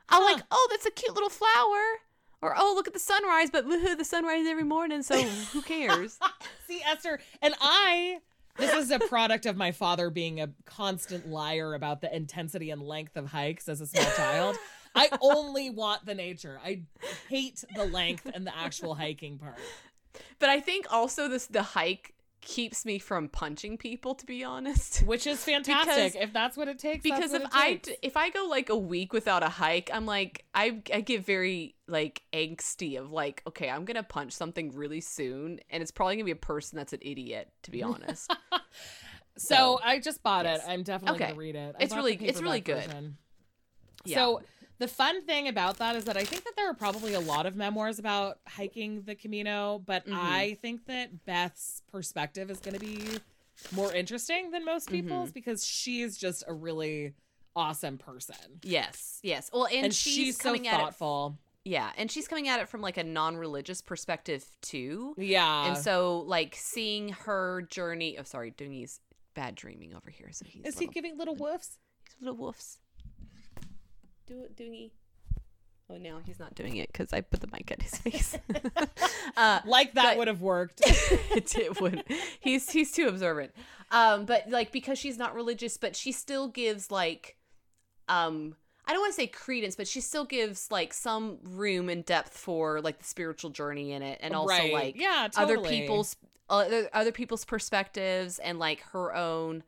[0.09, 1.81] I'm like, oh, that's a cute little flower.
[2.43, 6.19] Or, oh, look at the sunrise, but woohoo, the sunrise every morning, so who cares?
[6.67, 8.19] See, Esther, and I.
[8.59, 12.83] This is a product of my father being a constant liar about the intensity and
[12.83, 14.57] length of hikes as a small child.
[14.95, 16.61] I only want the nature.
[16.63, 16.83] I
[17.29, 19.57] hate the length and the actual hiking part.
[20.39, 24.99] but I think also this the hike keeps me from punching people, to be honest.
[25.07, 26.15] Which is fantastic.
[26.21, 27.03] if that's what it takes.
[27.03, 27.89] Because if I takes.
[28.03, 31.77] if I go like a week without a hike, I'm like I I get very
[31.89, 36.25] like angsty of like okay I'm gonna punch something really soon and it's probably gonna
[36.27, 38.35] be a person that's an idiot to be honest.
[39.39, 40.63] So, So, I just bought yes.
[40.63, 40.69] it.
[40.71, 41.29] I'm definitely Okay.
[41.29, 41.75] gonna read it.
[41.81, 43.15] I It's really- it's really good.
[44.05, 44.17] Yeah.
[44.17, 44.43] So
[44.83, 47.47] the fun thing about that is that I think that there are probably a lot
[47.47, 50.15] of memoirs about hiking the Camino, but Mhm.
[50.15, 53.19] I think that Beth's perspective is going to be
[53.71, 55.35] more interesting than most people's Mm-hmm.
[55.35, 57.15] because she's just a really
[57.55, 58.35] awesome person.
[58.63, 59.51] yes, yes.
[59.53, 61.39] Well, and, And, she's, she's, so coming at it thoughtful.
[61.65, 65.15] Yeah, and she's coming at it from like a non-religious perspective too.
[65.17, 65.67] Yeah.
[65.69, 68.19] and so like seeing her journey.
[68.19, 68.99] Oh, sorry, Dooney's
[69.35, 70.31] bad dreaming over here.
[70.33, 71.79] So he's is he giving little woofs?
[72.05, 72.79] he's little woofs.
[74.27, 74.91] Do it, Dooney.
[75.91, 78.39] Oh, now he's not doing it because I put the mic at his face.
[79.37, 80.81] uh, Like that would have worked.
[80.87, 82.05] it, it would.
[82.41, 83.53] He's he's too observant.
[83.91, 87.37] Um, but like because she's not religious, but she still gives like,
[88.09, 88.57] um,
[88.87, 92.39] I don't want to say credence, but she still gives like some room and depth
[92.39, 94.73] for like the spiritual journey in it, and also right.
[94.73, 96.17] like yeah, other people's
[96.49, 99.63] other other people's perspectives and like her own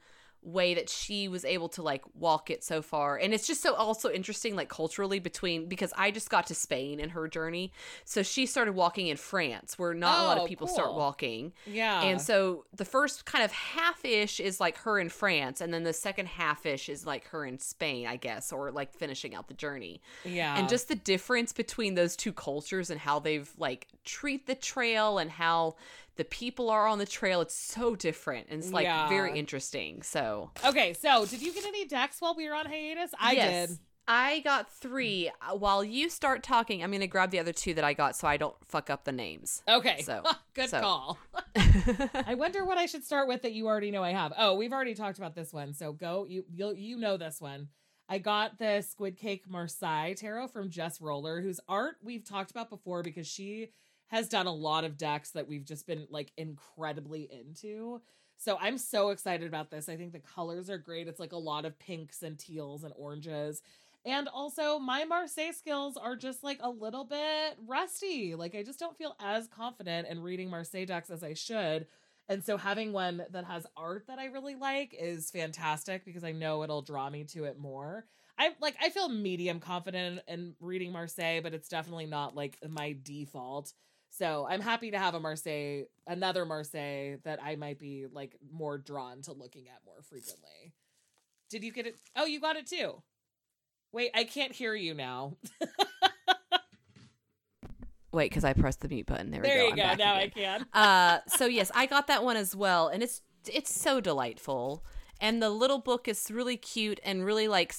[0.45, 3.17] way that she was able to like walk it so far.
[3.17, 7.01] And it's just so also interesting like culturally between because i just got to spain
[7.01, 7.73] in her journey.
[8.05, 11.53] So she started walking in france where not a lot Oh, of people start walking.
[11.67, 12.03] Yeah.
[12.03, 15.93] and so the first kind of half-ish is like her in france and then the
[15.93, 20.01] second half-ish is like her in spain i guess or like finishing out the journey.
[20.25, 20.59] Yeah.
[20.59, 25.19] and just the difference between those two cultures and how they've like treat the trail
[25.19, 25.77] and how
[26.17, 27.41] the people are on the trail.
[27.41, 29.09] It's so different and it's like Yeah.
[29.09, 30.03] very interesting.
[30.03, 33.11] So Okay, so did you get any decks while we were on hiatus?
[33.19, 33.69] I Yes.
[33.71, 33.79] did.
[34.07, 35.31] I got three.
[35.41, 38.29] Uh, While you start talking, I'm gonna grab the other two that I got so
[38.29, 39.63] I don't fuck up the names.
[39.67, 40.03] Okay.
[40.03, 40.23] So-
[40.55, 41.19] good so- call.
[41.57, 44.33] I wonder what I should start with that you already know I have.
[44.37, 45.73] Oh, we've already talked about this one.
[45.75, 47.69] So go you you you know this one.
[48.07, 52.69] I got the Squid Cake Marseille tarot from Jess Roller, whose art we've talked about
[52.69, 53.71] before because she
[54.15, 58.01] has done a lot of decks that we've just been like incredibly into.
[58.37, 59.89] So I'm so excited about this.
[59.89, 61.09] I think the colors are great.
[61.09, 63.61] It's like a lot of pinks and teals and oranges.
[64.07, 68.37] And also, my Marseille skills are just like a little bit rusty.
[68.37, 71.87] Like, I just don't feel as confident in reading Marseille decks as I should.
[72.29, 76.33] And so, having one that has art that I really like is fantastic because I
[76.33, 78.05] know it'll draw me to it more.
[78.39, 82.97] I like, I feel medium confident in reading Marseille, but it's definitely not like my
[83.03, 83.73] default.
[84.17, 88.79] So, I'm happy to have a Marseille, another Marseille that I might be like more
[88.79, 90.73] drawn to looking at more frequently.
[91.51, 91.97] Did you get it?
[92.15, 93.03] Oh, you got it too.
[93.93, 95.37] Wait, I can't hear you now.
[98.13, 99.31] Wait, because I pressed the mute button.
[99.33, 99.65] There, we there go.
[99.65, 100.05] you I'm go.
[100.05, 100.67] Now I can.
[100.73, 103.23] uh so yes i got that one as well and it's
[103.53, 104.85] it's so delightful
[105.21, 107.75] and the little book is really cute and really like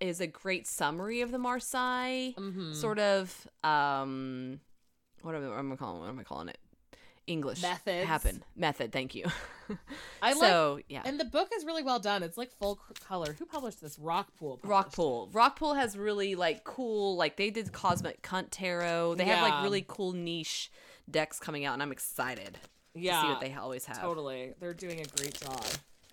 [0.00, 2.74] is a great summary of the marseille Mhm.
[2.74, 4.60] sort of um
[5.28, 6.58] what am, what am i calling what am i calling it
[7.26, 9.24] english method happen method thank you
[10.22, 10.40] I like,
[10.88, 12.22] yeah and the book is really well done.
[12.22, 13.34] It's like full c- color.
[13.38, 13.98] Who published this?
[13.98, 14.62] Rockpool.
[14.62, 15.30] published Rockpool.
[15.32, 19.16] Rockpool has really like cool, like they did Cosmic Cunt Tarot.
[19.16, 20.70] They have like really cool niche
[21.10, 22.58] decks coming out, and I'm excited.
[22.94, 24.00] Yeah, to see what they always have.
[24.00, 24.54] totally.
[24.58, 25.62] They're doing a great job.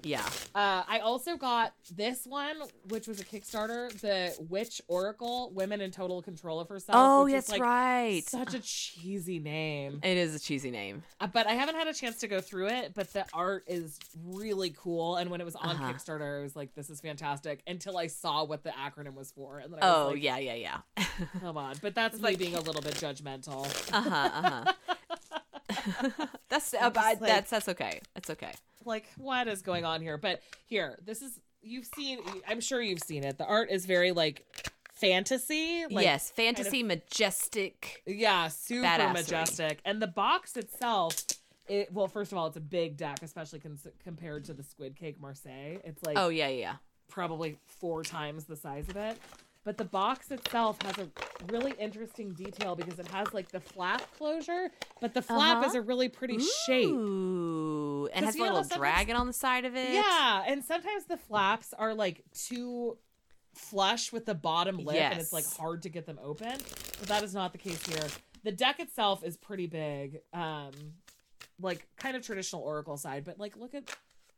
[0.03, 0.25] Yeah.
[0.53, 2.57] Uh, I also got this one,
[2.89, 6.97] which was a Kickstarter, the Witch Oracle: Women in Total Control of Herself.
[6.99, 8.23] Oh, which is, that's like, right.
[8.25, 9.99] Such a cheesy name.
[10.03, 11.03] It is a cheesy name.
[11.19, 12.93] Uh, but I haven't had a chance to go through it.
[12.93, 15.15] But the art is really cool.
[15.15, 15.93] And when it was on Uh-huh.
[15.93, 19.59] Kickstarter, I was like, "This is fantastic." Until I saw what the acronym was for,
[19.59, 20.53] and then I Oh was like, yeah, yeah,
[20.97, 21.03] yeah.
[21.39, 23.65] "Come on!" But that's me like- being a little bit judgmental.
[23.93, 24.29] uh huh.
[24.33, 24.73] Uh huh.
[26.49, 28.01] that's uh, like- that's that's okay.
[28.15, 28.51] It's okay.
[28.85, 33.01] like what is going on here but here this is you've seen i'm sure you've
[33.01, 34.45] seen it the art is very like
[34.93, 38.03] fantasy like yes, fantasy, majestic.
[38.05, 39.13] yeah super Badassery.
[39.13, 41.15] majestic and the box itself
[41.67, 44.95] it well first of all it's a big deck especially cons- compared to the squid
[44.95, 46.75] cake marseille it's like Oh yeah, yeah.
[47.09, 49.17] probably four times the size of it
[49.65, 51.09] but the box itself has a
[51.51, 54.69] really interesting detail because it has like the flap closure
[55.01, 55.65] but the flap Uh-huh.
[55.67, 59.65] is a really pretty shape Ooh, and 'Cause has a little dragon on the side
[59.65, 59.93] of it.
[59.93, 62.97] Yeah, and sometimes the flaps are like too
[63.55, 66.57] flush with the bottom lip and it's like hard to get them open.
[66.99, 68.07] But that is not the case here.
[68.43, 70.21] The deck itself is pretty big.
[70.33, 70.71] Um
[71.59, 73.83] like kind of traditional oracle side, but like look at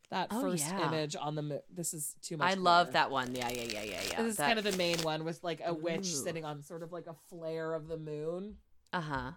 [0.09, 0.87] that Oh, first yeah.
[0.87, 2.49] image on the mo- this is too much.
[2.51, 3.35] I love that one.
[3.35, 4.21] Yeah, yeah, yeah, yeah, yeah.
[4.23, 6.23] This is kind of the main one with like a witch Ooh.
[6.23, 8.55] sitting on sort of like a flare of the moon.
[8.93, 9.31] uh huh.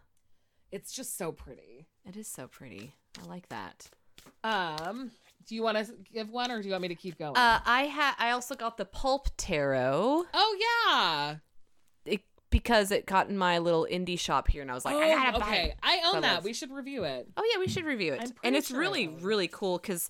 [0.72, 1.88] It's just so pretty.
[2.04, 2.94] It is so pretty.
[3.20, 3.88] I like that.
[4.44, 5.10] Um,
[5.48, 7.36] do you want to give one or do you want me to keep going?
[7.36, 8.14] Uh, I had.
[8.18, 12.12] I also got the pulp tarot oh yeah.
[12.12, 15.10] it, because it got in my little indie shop here, and I was like, I
[15.14, 15.74] gotta buy Oh, okay.
[15.82, 16.20] I own So that.
[16.22, 17.28] that's- We should review it.
[17.36, 18.32] Oh yeah, we should review it.
[18.44, 20.08] And it's sure really, really cool because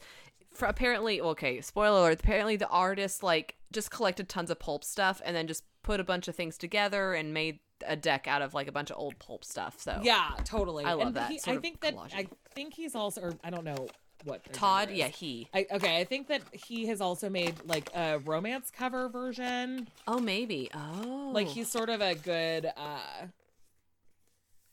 [0.61, 2.21] for apparently, okay, spoiler alert.
[2.21, 6.05] Apparently, the artist like just collected tons of pulp stuff and then just put a
[6.05, 9.19] bunch of things together and made a deck out of like a bunch of old
[9.19, 9.81] pulp stuff.
[9.81, 10.85] So Yeah, totally.
[10.85, 12.15] I love and that He, I think that collaging.
[12.15, 13.89] I think he's also, or I don't know
[14.25, 15.49] what Todd, yeah, he.
[15.55, 19.89] I, okay, I think that he has also made like a romance cover version.
[20.07, 20.71] Oh, maybe.
[20.75, 23.27] Oh, Like he's sort of a good, uh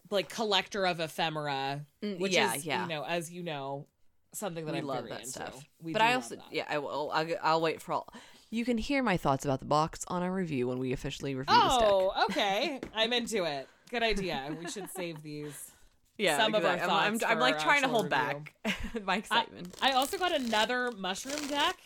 [0.09, 2.83] like collector of ephemera, Mm, which yeah, is, yeah.
[2.83, 3.85] you know, as you know,
[4.33, 5.29] something that we I'm love that into.
[5.31, 5.63] stuff.
[5.81, 7.11] We but I also, yeah, I will.
[7.13, 8.07] I'll, I'll wait for all.
[8.49, 11.53] You can hear my thoughts about the box on our review when we officially review
[11.53, 11.87] this deck.
[11.89, 12.79] Oh, okay.
[12.95, 13.67] I'm into it.
[13.89, 14.55] Good idea.
[14.57, 15.71] We should save these.
[16.19, 16.95] Yeah, some of our exactly.
[16.97, 18.17] I'm- thoughts I'm, I'm like trying to hold review.
[18.17, 18.53] back
[19.05, 19.75] my excitement.
[19.83, 21.77] I also got another mushroom deck.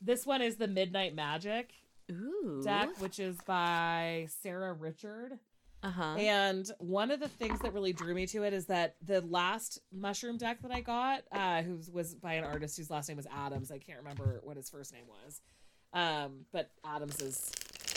[0.00, 1.70] This one is the Midnight Magic
[2.10, 2.60] Ooh.
[2.64, 5.38] deck, which is by Sarah Richard.
[5.82, 6.14] Uh huh.
[6.18, 9.80] And one of the things that really drew me to it is that the last
[9.92, 13.26] mushroom deck that I got, uh, who was by an artist whose last name was
[13.34, 13.70] Adams.
[13.70, 15.40] I can't remember what his first name was.
[15.92, 17.50] Um, but Adams is,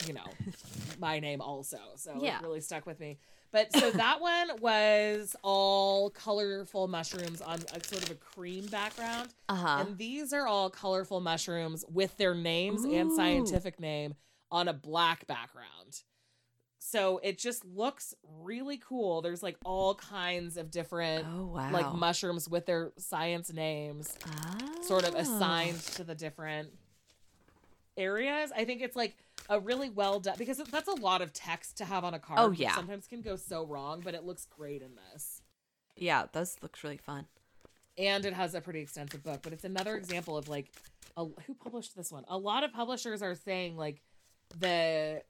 [0.07, 0.23] you know,
[0.99, 1.77] my name also.
[1.95, 2.39] So Yeah.
[2.39, 3.19] it really stuck with me.
[3.51, 9.29] But so that one was all colorful mushrooms on a sort of a cream background.
[9.49, 9.77] Uh huh.
[9.85, 14.15] And these are all colorful mushrooms with their names and scientific name
[14.49, 16.01] on a black background.
[16.85, 19.21] So it just looks really cool.
[19.21, 21.71] There's like all kinds of different Oh wow.
[21.71, 24.17] like mushrooms with their science names
[24.81, 25.95] sort of assigned ah.
[25.95, 26.71] to the different
[27.95, 28.51] areas.
[28.53, 29.15] I think it's like
[29.49, 32.39] a really well done because that's a lot of text to have on a card.
[32.39, 32.75] Oh, yeah.
[32.75, 35.41] sometimes can go so wrong, but it looks great in this.
[35.95, 37.27] Yeah, this looks really fun.
[37.97, 40.69] And it has a pretty extensive book, but it's another example of like
[41.15, 42.25] a, who published this one.
[42.27, 44.01] A lot of publishers are saying like
[44.59, 45.21] the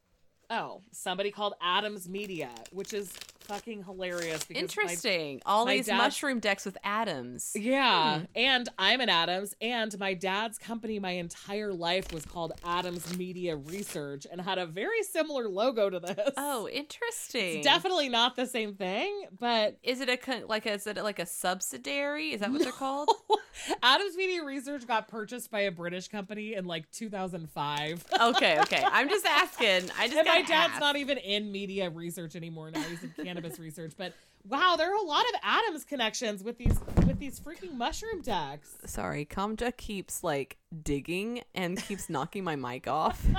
[0.54, 3.12] oh somebody called Adams Media, which is
[3.44, 4.44] fucking hilarious.
[4.44, 5.42] Because my- Interesting.
[5.46, 7.52] All my these dad- mushroom decks with Adams.
[7.56, 8.20] Yeah.
[8.20, 8.26] Hmm.
[8.36, 13.56] And I'm an Adams, and my dad's company my entire life was called Adams Media
[13.56, 16.30] Research and had a very similar logo to this.
[16.38, 17.58] Oh, interesting.
[17.58, 21.20] It's definitely not the same thing, but Is it a like a, is it like
[21.20, 22.30] a subsidiary?
[22.34, 23.10] Is that what they're called?
[23.84, 28.06] Adams Media Research got purchased by a British company in like 2005.
[28.22, 28.84] okay, okay.
[28.86, 29.90] I'm just asking.
[29.98, 30.80] I just and my dad's ask.
[30.80, 32.82] not even in media research anymore now.
[32.82, 33.94] He's in cannabis research.
[33.98, 34.14] But
[34.48, 38.76] wow, there are a lot of Adams connections with these with these freaking mushroom decks.
[38.86, 43.26] Sorry, Kamja keeps like digging and keeps knocking my mic off.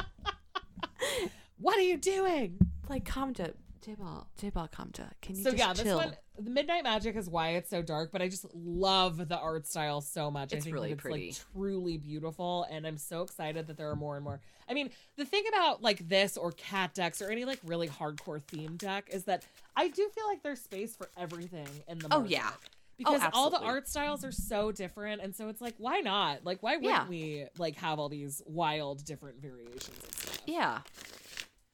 [1.59, 2.59] What are you doing?
[2.88, 3.54] like Kamja,
[3.85, 5.11] J-ball, J-ball, Kamja.
[5.20, 5.99] Can you so just yeah, this chill?
[5.99, 9.66] one, the Midnight Magic is why it's so dark, but I just love the art
[9.66, 10.53] style so much.
[10.55, 11.27] It's I think really it's pretty.
[11.27, 14.40] like truly beautiful, and I'm so excited that there are more and more.
[14.70, 18.42] I mean, the thing about like this or cat decks or any like really hardcore
[18.42, 19.44] theme deck is that
[19.77, 22.25] I do feel like there's space for everything in the Market.
[22.25, 22.51] Oh, yeah.
[22.97, 26.44] Because all the art styles are so different, and so it's like, why not?
[26.44, 27.09] Like, why wouldn't Yeah.
[27.09, 30.38] we like have all these wild different variations?
[30.47, 30.79] Yeah,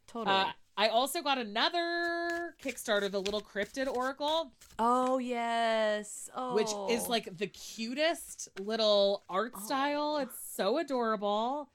[0.08, 0.34] totally.
[0.34, 0.46] Uh,
[0.80, 4.50] I also got another Kickstarter, the little cryptid oracle.
[4.78, 6.30] oh yes.
[6.34, 7.10] Oh, which is oh.
[7.10, 9.60] like the cutest little art Oh.
[9.60, 10.16] style.
[10.16, 11.68] It's so adorable.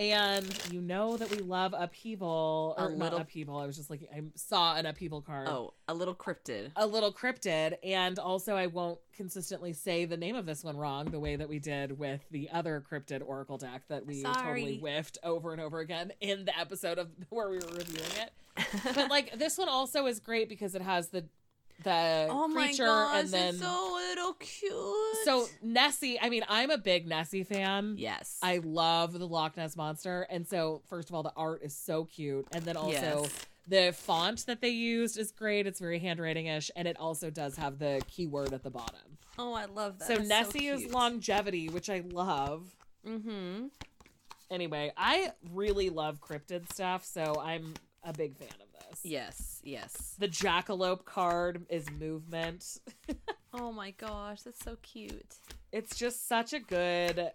[0.00, 3.58] And you know that we love upheaval A or not little- upheaval.
[3.58, 5.46] I was just like I saw an upheaval card.
[5.46, 6.70] oh a little cryptid.
[6.76, 11.10] A little cryptid, and also I won't consistently say the name of this one wrong
[11.10, 15.18] the way that we did with the other cryptid oracle deck that we totally whiffed
[15.22, 18.32] over and over again in the episode of where we were reviewing it.
[18.94, 21.26] but like this one also is great because it has the
[21.82, 24.72] the Oh creature gosh, and then it's so little cute.
[25.24, 27.94] so Nessie, I mean, I'm a big Nessie fan.
[27.98, 31.74] yes, I love the Loch Ness monster, and so first of all, the art is
[31.76, 33.46] so cute, and then also Yes.
[33.68, 35.66] the font that they used is great.
[35.66, 39.18] It's very handwriting-ish, and it also does have the keyword at the bottom.
[39.38, 40.08] oh I love that.
[40.08, 42.74] so That's Nessie is longevity, which I love.
[43.06, 43.66] Mm-hmm.
[44.50, 49.00] Anyway, I really love cryptid stuff, so I'm a big fan of this.
[49.04, 50.14] Yes, yes.
[50.18, 52.78] The jackalope card is movement.
[53.52, 55.34] Oh my gosh, that's so cute.
[55.72, 57.32] it's just such a good,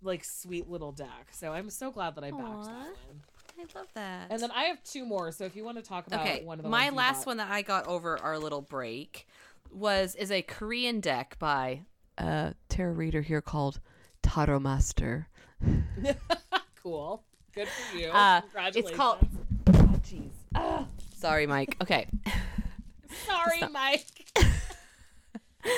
[0.00, 1.26] like, sweet little deck.
[1.32, 2.62] So I'm so glad that I backed Aw.
[2.66, 2.72] that
[3.08, 3.22] one.
[3.58, 4.26] I love that.
[4.30, 5.32] And then I have two more.
[5.32, 7.50] So if you want to talk about okay, one of the my last one that
[7.50, 9.26] I got over our little break
[9.72, 11.80] was is a Korean deck by
[12.18, 13.80] a tarot reader here called
[14.22, 15.26] Taro Master.
[16.82, 17.24] cool.
[17.54, 18.10] Good for you.
[18.10, 18.90] Uh, Congratulations.
[18.90, 19.18] it's called.
[19.68, 20.86] Oh, jeez.
[21.26, 21.76] Sorry, Mike.
[21.82, 22.06] Okay.
[23.26, 24.06] Sorry, Mike.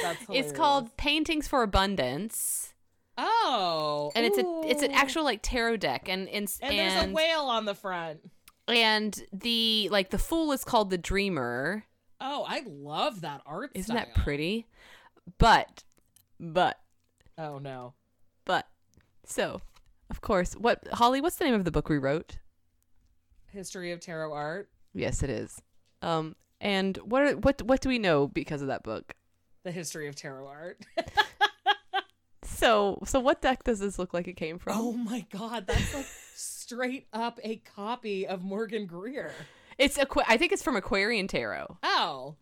[0.02, 2.74] That's It's called Paintings for Abundance,
[3.16, 7.04] Oh, and it's a it's an actual like tarot deck, and and And, and, there's
[7.10, 8.20] a whale on the front.
[8.68, 11.84] and the like the fool is called the Dreamer.
[12.20, 13.70] Oh, I love that art.
[13.74, 14.66] Isn't that pretty?
[15.38, 15.84] But,
[16.38, 16.78] but,
[17.38, 17.94] Oh no.
[18.44, 18.66] but.
[19.24, 19.60] So,
[20.10, 21.20] of course, what Holly?
[21.22, 22.36] What's the name of the book we wrote?
[23.52, 24.68] History of tarot art.
[24.98, 25.60] Yes, it is.
[26.02, 29.14] Um, and what are, what what do we know because of that book?
[29.64, 30.84] The history of tarot art.
[32.58, 34.76] So so what deck does this look like it came from?
[34.76, 39.30] oh my god, that's like straight up a copy of Morgan Greer.
[39.78, 41.78] It's Aqu- I think it's from Aquarian Tarot.
[41.84, 42.34] Oh.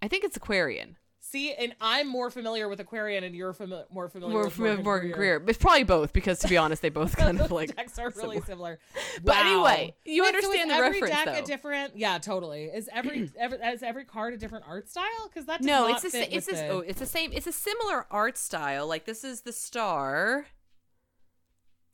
[0.00, 0.96] I think it's Aquarian.
[1.24, 4.84] See, and I'm more familiar with Aquarian, and you're fami- more familiar More with Morgan,
[4.84, 5.38] Morgan Greer.
[5.38, 5.50] Greer.
[5.50, 7.76] It's probably both because to be honest, they both kind of like.
[7.76, 8.80] decks are really similar.
[9.24, 11.42] But anyway, you Wait, so understand is the every reference deck though.
[11.42, 11.96] a different?
[11.96, 12.64] Yeah, totally.
[12.64, 15.28] Is every, every is every card a different art style?
[15.28, 17.30] Because that no, not it's the fit it's the- oh, it's the same.
[17.32, 18.88] It's a similar art style.
[18.88, 20.46] Like this is the star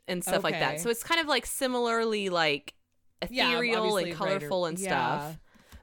[0.09, 0.81] and stuff like that.
[0.81, 2.75] So it's kind of like similarly like
[3.21, 5.35] ethereal obviously and colorful and yeah.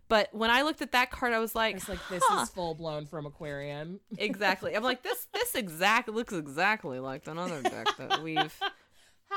[0.08, 2.43] But when I looked at that card, I was like, It's like this huh.
[2.43, 3.99] is full blown from Aquarian.
[4.18, 4.76] exactly.
[4.76, 5.28] I'm like this.
[5.34, 8.53] This exact looks exactly like another deck that we've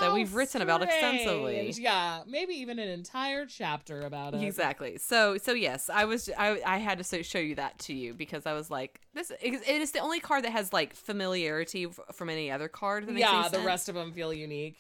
[0.01, 1.71] That we've written about extensively.
[1.71, 4.43] Yeah, maybe even an entire chapter about it.
[4.43, 4.99] exactly.
[4.99, 8.45] So so yes, I was I I had to show you that to you because
[8.47, 9.33] I was like this.
[9.41, 13.07] It is the only card that has like familiarity from any other card.
[13.07, 13.65] That makes Yeah, the sense.
[13.67, 14.77] rest of them feel unique.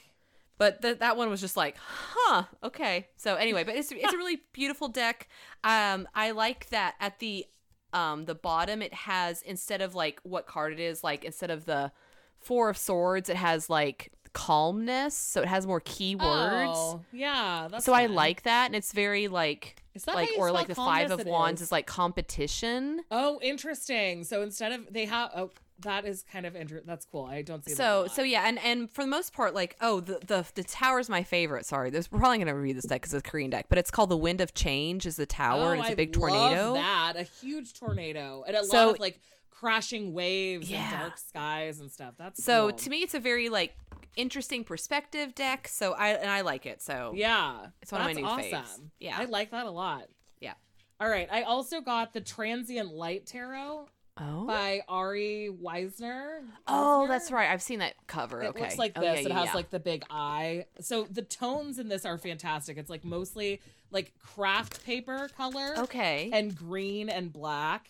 [0.59, 3.09] But th- that one was just like, huh, okay.
[3.16, 5.28] So anyway, but it's it's a really beautiful deck.
[5.64, 7.46] Um, I like that at the
[7.94, 11.64] um the bottom it has instead of like what card it is like instead of
[11.64, 11.90] the
[12.38, 17.66] four of swords it has like calmness so it has more keywords Oh, yeah.
[17.70, 20.74] That's so i like that and it's very like Is that like or like the
[20.74, 21.68] five of wands is.
[21.68, 24.22] is like competition Oh, interesting.
[24.24, 25.50] So instead of they have oh
[25.81, 26.87] that is kind of interesting.
[26.87, 27.24] That's cool.
[27.26, 30.18] I don't see so so yeah and and for the most part like oh the
[30.26, 33.26] the, the tower's my favorite sorry this we're probably gonna read this deck because it's
[33.26, 35.81] a korean deck but it's called the wind of change is the tower oh, and
[35.81, 38.95] it's a oh, I big love tornado that a huge tornado and a So- lot
[38.97, 39.20] of like
[39.51, 40.83] crashing waves Yeah.
[40.91, 42.14] and dark skies and stuff.
[42.16, 42.79] That's so cool.
[42.79, 43.76] to me it's a very like
[44.16, 48.12] interesting perspective deck so i and i like it so yeah, It's one of my
[48.12, 48.43] new awesome.
[48.51, 48.81] faves.
[49.01, 49.16] Yeah.
[49.18, 50.09] I like that a lot.
[50.41, 50.55] Yeah.
[51.01, 53.87] All right, I also got the Transient Light Tarot
[54.21, 56.43] oh by Ari Wisner.
[56.66, 57.14] Oh, Wisner?
[57.14, 57.51] that's right.
[57.51, 58.43] I've seen that cover.
[58.43, 58.61] It okay.
[58.62, 59.21] looks like Oh, this.
[59.21, 59.55] yeah, it yeah, has yeah.
[59.55, 60.66] like the big eye.
[60.81, 62.77] So the tones in this are fantastic.
[62.77, 63.61] It's like mostly
[63.91, 66.31] like craft paper color okay.
[66.33, 67.89] and green and black.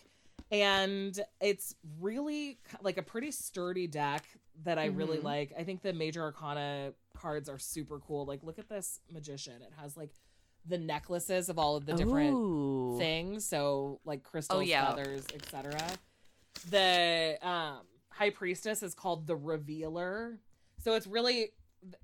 [0.51, 4.24] And it's really like a pretty sturdy deck
[4.64, 5.24] that I really Mhm.
[5.24, 5.53] like.
[5.59, 8.24] I think the major arcana cards are super cool.
[8.24, 9.61] Like look at this magician.
[9.62, 10.11] It has like
[10.66, 12.97] the necklaces of all of the different Ooh.
[12.99, 14.87] things so like crystals yeah.
[14.91, 15.79] feathers etc
[16.70, 17.78] the um
[18.11, 20.38] high priestess is called the revealer
[20.82, 21.51] so it's really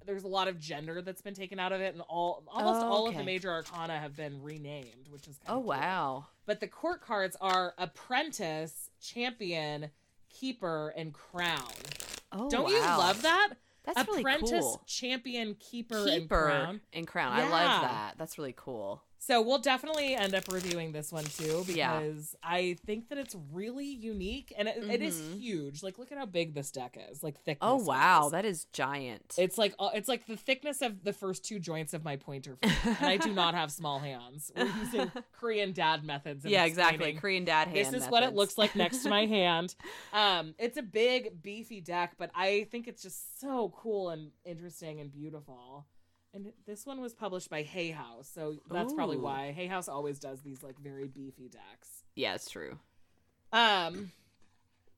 [0.07, 2.88] there's a lot of gender that's been taken out of it and all almost Oh,
[2.88, 5.70] all of the major arcana have been renamed which is kind Oh of cool.
[5.70, 6.26] wow.
[6.47, 9.90] but the court cards are apprentice champion
[10.28, 11.59] keeper and crown
[12.32, 14.82] Oh don't you love that That's really apprentice cool.
[14.86, 17.32] champion keeper, Keeper and crown and crown.
[17.32, 18.14] I love that.
[18.16, 19.03] That's really cool.
[19.27, 22.11] So we'll definitely end up reviewing this one too because Yeah.
[22.43, 25.41] I think that it's really unique and it, it is Mhm.
[25.41, 25.83] huge.
[25.83, 27.22] Like look at how big this deck is.
[27.22, 27.59] Like thickness.
[27.62, 28.33] Oh wow, wise.
[28.33, 29.35] that is giant.
[29.39, 32.57] It's like uh, it's like the thickness of the first two joints of my pointer
[32.62, 32.97] finger.
[33.01, 34.53] and I do not have small hands.
[34.55, 36.45] We're using Korean dad methods.
[36.45, 37.14] yeah, exactly.
[37.14, 37.95] Korean dad hand.
[37.95, 39.75] this is what it looks like next to my hand.
[40.12, 45.01] Um, it's a big, beefy deck, but I think it's just so cool and interesting
[45.01, 45.87] and beautiful.
[46.35, 50.18] And this one was published by Hay House, so that's probably why Hay House always
[50.18, 52.03] does these like very beefy decks.
[52.16, 52.76] Yeah, it's true.
[53.53, 54.11] Um,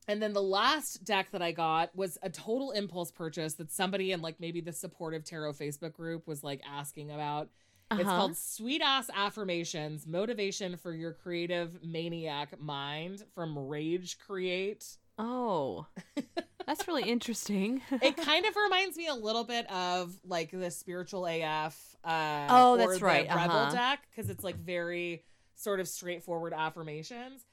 [0.07, 4.13] and then the last deck that I got was a total impulse purchase that somebody
[4.13, 7.49] in like maybe the supportive tarot Facebook group was like asking about.
[7.91, 8.17] It's Uh-huh.
[8.17, 14.97] called Sweet Ass Affirmations Motivation for Your Creative Maniac Mind from Rage Create.
[15.19, 15.85] Oh.
[16.67, 17.81] That's really interesting.
[18.01, 21.95] It kind of reminds me a little bit of like the Spiritual AF.
[22.03, 23.71] Uh, Oh, or that's the right, Rebel uh-huh.
[23.73, 25.23] deck because it's like very
[25.55, 27.45] sort of straightforward affirmations.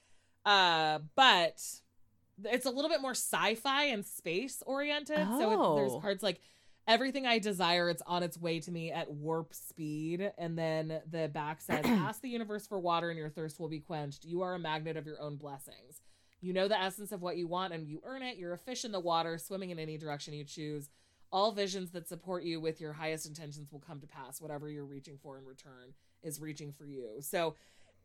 [0.45, 1.63] Uh, but
[2.43, 5.17] it's a little bit more sci-fi and space oriented.
[5.39, 5.99] So it, there's Oh.
[6.01, 6.39] cards like
[6.87, 10.31] everything I desire, it's on its way to me at warp speed.
[10.37, 13.79] And then the back says, Ask the universe for water and your thirst will be
[13.79, 14.25] quenched.
[14.25, 16.01] You are a magnet of your own blessings.
[16.45, 18.37] You know the essence of what you want and you earn it.
[18.37, 20.89] You're a fish in the water, swimming in any direction you choose.
[21.31, 24.39] All visions that support you with your highest intentions will come to pass.
[24.39, 27.15] Whatever you're reaching for in return is reaching for you.
[27.21, 27.55] So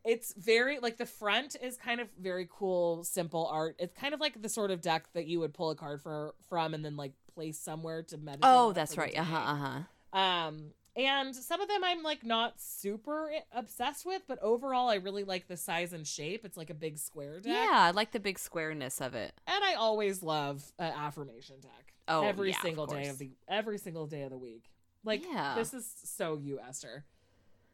[0.03, 3.75] it's very like the front is kind of very cool, simple art.
[3.77, 6.33] It's kind of like the sort of deck that you would pull a card for
[6.49, 8.43] from and then like place somewhere to meditate.
[8.43, 9.17] oh, that's right.
[9.17, 10.19] Uh-huh, uh-huh.
[10.19, 15.23] Um, and some of them I'm like not super obsessed with, but overall I really
[15.23, 16.43] like the size and shape.
[16.45, 17.51] It's like a big square deck.
[17.53, 19.33] Yeah, I like the big squareness of it.
[19.47, 21.93] And I always love an affirmation deck.
[22.07, 24.65] Oh, every yeah, of single day of the every single day of the week.
[25.03, 25.55] Like Yeah.
[25.55, 27.05] this is so you, Esther.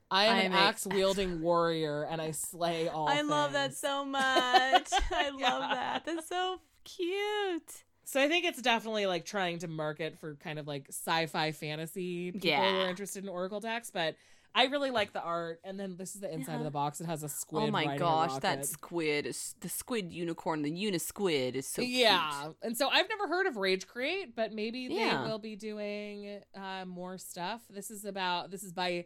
[0.10, 3.10] I am I an axe wielding warrior, and I slay all.
[3.10, 4.24] I love that so much.
[4.24, 5.74] I love Yeah.
[5.74, 6.06] that.
[6.06, 7.84] That's so cute.
[8.08, 12.32] So I think it's definitely like trying to market for kind of like sci-fi fantasy
[12.32, 14.16] people who are interested in Oracle decks, but
[14.56, 15.60] I really like the art.
[15.66, 17.02] And then this is the inside of the box.
[17.02, 17.66] It has a squid.
[17.66, 22.32] oh my gosh, that squid is the squid unicorn, the unisquid is so yeah.
[22.44, 22.56] cute.
[22.62, 25.24] And so I've never heard of Rage Create, but maybe Yeah.
[25.24, 27.62] they will be doing uh, more stuff.
[27.70, 29.04] This is about this is by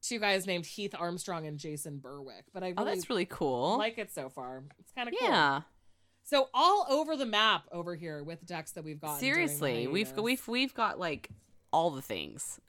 [0.00, 2.46] two guys named Heath Armstrong and Jason Berwick.
[2.54, 3.76] But I really, Oh, that's really cool.
[3.76, 4.64] like it so far.
[4.78, 5.28] It's kind of cool.
[5.28, 5.60] yeah.
[6.28, 9.18] So all over the map over here with decks that we've got.
[9.18, 11.30] Seriously, we've we've we've got like
[11.72, 12.60] all the things.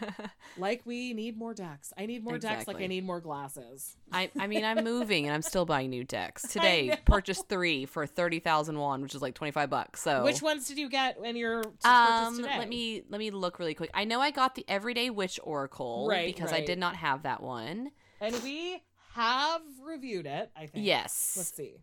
[0.56, 1.92] like we need more decks.
[1.98, 3.98] I need more decks like I need more glasses.
[4.10, 6.40] I I mean I'm moving and I'm still buying new decks.
[6.50, 10.00] Today purchased 3 for 30,000 won, which is like 25 bucks.
[10.00, 12.56] So Which ones did you get when you're to um today?
[12.56, 13.90] let me let me look really quick.
[13.92, 17.42] I know I got the Everyday Witch Oracle Right, because I did not have that
[17.42, 17.90] one.
[18.22, 18.82] And we
[19.12, 20.50] have reviewed it.
[20.56, 20.86] I think.
[20.86, 21.34] Yes.
[21.36, 21.76] Let's see.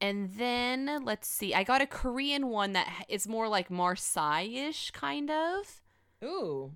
[0.00, 1.54] And then let's see.
[1.54, 5.80] I got a Korean one that is more like Marseille-ish kind of.
[6.24, 6.72] Ooh.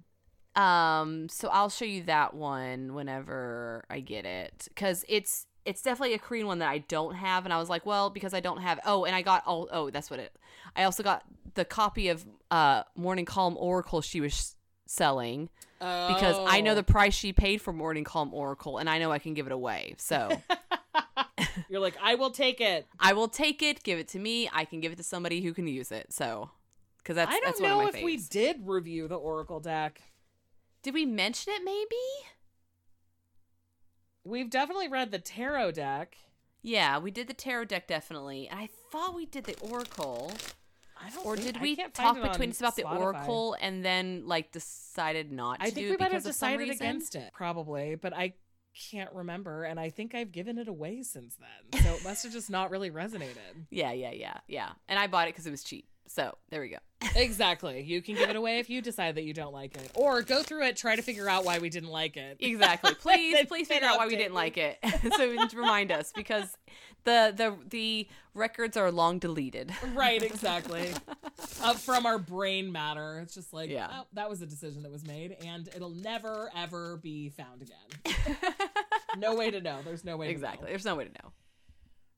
[0.54, 6.14] Um, so I'll show you that one whenever I get it because it's it's definitely
[6.14, 8.60] a Korean one that I don't have, and I was like, well, because I don't
[8.60, 8.80] have.
[8.84, 9.68] Oh, and I got all.
[9.72, 10.34] Oh, that's what it.
[10.76, 11.22] I also got
[11.54, 14.56] the copy of uh Morning Calm Oracle she was
[14.86, 15.48] selling
[15.78, 16.74] because I know Oh.
[16.76, 19.52] the price she paid for Morning Calm Oracle, and I know I can give it
[19.52, 19.94] away.
[19.96, 20.30] So
[21.68, 22.86] You're like, I will take it.
[23.00, 24.48] I will take it, give it to me.
[24.52, 26.12] I can give it to somebody who can use it.
[26.12, 26.50] So
[26.98, 28.28] because that's I don't that's know if my we faves.
[28.28, 30.00] did review the Oracle deck.
[30.82, 31.62] Did we mention it?
[31.64, 31.96] Maybe.
[34.24, 36.16] We've definitely read the tarot deck.
[36.62, 40.32] Yeah, we did the tarot deck definitely, and I thought we did the oracle.
[40.96, 43.84] I don't Or did we talk find it on between us about the oracle and
[43.84, 47.96] then like decided not to I think do we might have decided against it, probably,
[47.96, 48.34] but I
[48.90, 51.82] can't remember, and I think I've given it away since then.
[51.82, 53.36] So it must have just not really resonated.
[53.70, 54.70] Yeah, yeah, yeah, yeah.
[54.88, 55.86] And I bought it because it was cheap.
[56.06, 56.76] So there we go.
[57.16, 57.82] exactly.
[57.82, 60.42] You can give it away if you decide that you don't like it, or go
[60.42, 62.36] through it, try to figure out why we didn't like it.
[62.40, 62.94] Exactly.
[63.00, 64.78] Please, please figure out why we didn't like it.
[65.16, 66.56] so remind us because
[67.04, 69.72] the the the records are long deleted.
[69.94, 70.90] Right, exactly.
[71.62, 73.18] Up from our brain matter.
[73.20, 73.88] It's just like, Yeah.
[73.90, 78.36] oh, that was a decision that was made, and it'll never, ever be found again.
[79.18, 79.78] no way to know.
[79.84, 80.68] There's no way to exactly.
[80.68, 81.32] There's no way to know.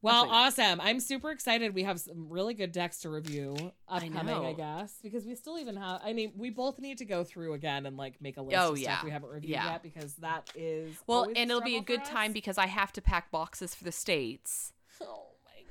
[0.05, 0.81] Well, awesome.
[0.81, 1.75] I'm super excited.
[1.75, 4.55] We have some really good decks to review upcoming, I, know.
[4.55, 7.87] guess, because we still even have, I mean, we both need to go through again
[7.87, 8.93] and like make a list Oh, of yeah.
[8.97, 9.73] stuff we haven't reviewed Yeah.
[9.73, 10.95] yet because that is.
[11.07, 13.85] Well, and it'll be a good for time because I have to pack boxes for
[13.85, 14.73] the states.
[15.01, 15.63] Oh my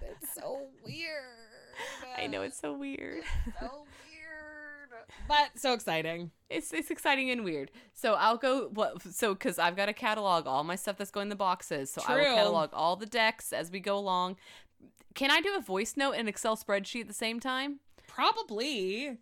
[0.00, 0.08] God.
[0.20, 1.22] It's so weird.
[2.18, 3.22] I know it's so weird.
[3.60, 3.72] so weird.
[5.28, 6.30] But so exciting.
[6.50, 7.70] It's it's exciting and weird.
[7.94, 11.26] So I'll go what so because I've got to catalog all my stuff that's going
[11.26, 11.92] in the boxes.
[11.92, 14.36] So I will catalog all the decks as we go along.
[15.14, 17.80] Can I do a voice note and Excel spreadsheet at the same time?
[18.06, 19.18] Probably.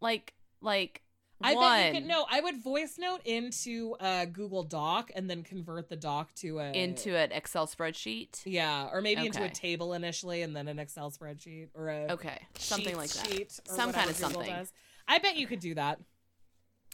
[0.00, 1.02] Like like
[1.40, 1.64] I one.
[1.64, 2.08] bet you could.
[2.08, 6.58] No, I would voice note into a Google Doc and then convert the doc to
[6.58, 8.42] a into an Excel spreadsheet.
[8.44, 12.38] Yeah, or maybe into a table initially and then an Excel spreadsheet or a Okay,
[12.58, 13.60] something like that.
[13.64, 14.52] Some kind of Google something.
[14.52, 14.72] does.
[15.08, 15.98] I bet you could do that.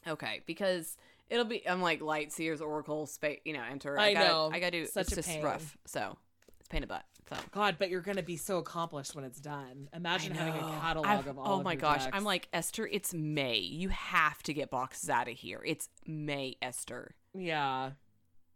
[0.07, 0.97] Okay, because
[1.29, 3.99] it'll be I'm like light seers oracle space you know enter.
[3.99, 4.51] I gotta, know.
[4.53, 5.43] I gotta do Such it's a just pain.
[5.43, 5.77] rough.
[5.87, 6.17] So
[6.61, 7.05] it's pain in the butt.
[7.31, 9.89] So God, but you're going to be so accomplished when it's done.
[9.95, 12.05] Imagine having a catalog I've- of oh all Oh of my gosh.
[12.05, 12.15] decks.
[12.15, 13.57] I'm like, Esther, it's May.
[13.61, 15.63] You have to get boxes out of here.
[15.65, 17.15] It's May, Esther.
[17.35, 17.93] yeah.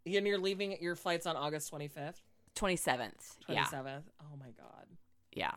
[0.05, 2.21] And you're leaving your flights on August 25th,
[2.55, 3.37] 27th.
[3.49, 3.49] 27th.
[3.49, 3.65] Yeah.
[4.21, 4.85] Oh my God.
[5.33, 5.51] Yeah.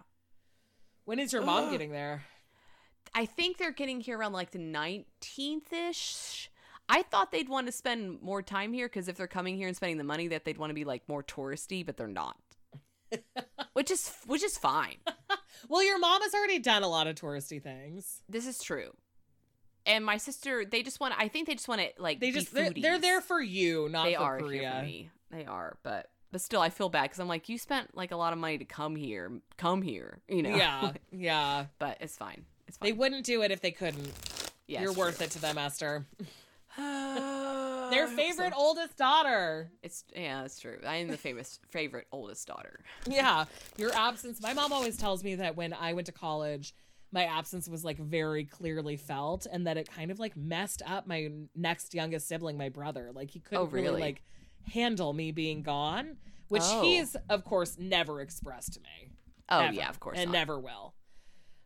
[1.05, 2.22] When is your mom getting there?
[3.14, 6.50] I think they're getting here around like the 19th ish.
[6.88, 9.76] I thought they'd want to spend more time here because if they're coming here and
[9.76, 12.36] spending the money, that they'd want to be like more touristy, but they're not.
[13.72, 14.96] which is which is fine.
[15.68, 18.22] Well, your mom has already done a lot of touristy things.
[18.28, 18.90] This is true.
[19.86, 21.14] And my sister, they just want.
[21.18, 22.20] I think they just want to like.
[22.20, 24.61] They just they're, they're there for you, not they for are Korea.
[24.61, 25.11] here for me.
[25.30, 28.16] They are, but but still, I feel bad because I'm like, you spent like a
[28.16, 30.57] lot of money to come here, come here, you know.
[30.57, 31.66] Yeah, yeah.
[31.78, 32.44] but it's fine.
[32.69, 34.13] It's They wouldn't do it if they couldn't.
[34.67, 35.27] Yeah, You're worth true.
[35.27, 36.07] it to them, Esther.
[37.91, 38.59] Their favorite so.
[38.59, 39.71] oldest daughter.
[39.83, 40.79] It's yeah, that's true.
[40.87, 42.81] I am the famous favorite oldest daughter.
[43.07, 43.45] Yeah,
[43.77, 44.41] your absence.
[44.41, 46.75] My mom always tells me that when I went to college,
[47.11, 51.07] my absence was like very clearly felt, and that it kind of like messed up
[51.07, 53.11] my next youngest sibling, my brother.
[53.15, 54.01] Like he couldn't Oh, really?
[54.01, 54.23] like
[54.73, 56.17] handle me being gone,
[56.49, 56.83] which Oh.
[56.83, 59.11] he's of course never expressed to me.
[59.51, 60.39] Oh ever, yeah, of course, and not.
[60.39, 60.95] never will.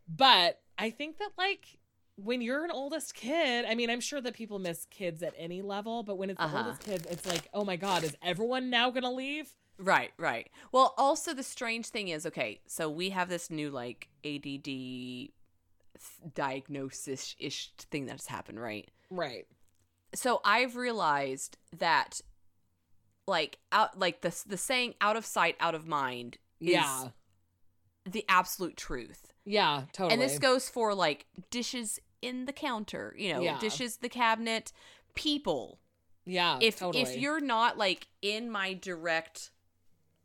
[0.09, 1.77] But I think that like
[2.15, 5.61] when you're an oldest kid, I mean, I'm sure that people miss kids at any
[5.61, 6.57] level, but when it's the Uh-huh.
[6.57, 9.55] oldest kid, it's like, oh my god, is everyone now gonna leave?
[9.79, 10.49] Right, right.
[10.71, 15.29] Well, also the strange thing is, okay, so we have this new like ADD
[16.33, 18.89] diagnosis ish thing that's happened, right?
[19.09, 19.45] Right.
[20.13, 22.21] so I've realized that
[23.27, 27.09] like out like the the saying out of sight out of mind is Yeah.
[28.09, 29.33] the absolute truth.
[29.47, 29.83] Yeah.
[29.93, 30.13] Totally.
[30.13, 33.57] And this goes for like dishes in the counter, you know, Yeah.
[33.59, 34.73] dishes the cabinet,
[35.15, 35.79] people.
[36.25, 36.59] yeah.
[36.61, 37.03] If totally.
[37.03, 39.51] if you're not like in my direct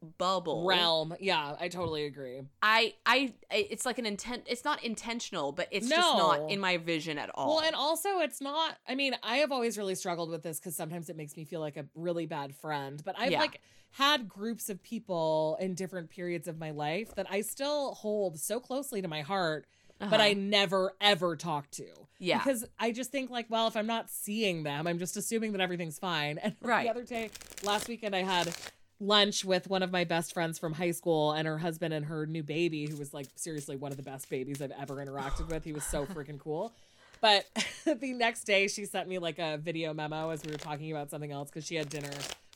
[0.02, 2.40] bubble realm, yeah, I totally agree.
[2.62, 6.76] I I it's like an intent it's not intentional, but it's just not in my
[6.76, 7.56] vision at all.
[7.56, 8.76] Well, and also it's not.
[8.88, 11.60] I mean, I have always really struggled with this because sometimes it makes me feel
[11.60, 13.02] like a really bad friend.
[13.04, 13.40] But I've Yeah.
[13.40, 13.60] like
[13.92, 18.58] had groups of people in different periods of my life that I still hold so
[18.58, 19.66] closely to my heart,
[19.98, 20.22] but Uh-huh.
[20.22, 21.86] I never ever talk to.
[22.18, 22.38] Yeah.
[22.38, 25.60] Because I just think like, well, if I'm not seeing them, I'm just assuming that
[25.60, 26.38] everything's fine.
[26.42, 26.84] And Right.
[26.84, 27.30] the other day,
[27.64, 28.54] last weekend, I had
[29.02, 32.24] lunch with one of my best friends from high school and her husband and her
[32.24, 35.64] new baby, who was like seriously one of the best babies I've ever interacted with.
[35.64, 36.72] He was so freaking cool.
[37.20, 37.46] But
[37.84, 41.10] the next day, she sent me like a video memo as we were talking about
[41.10, 42.10] something else because she had dinner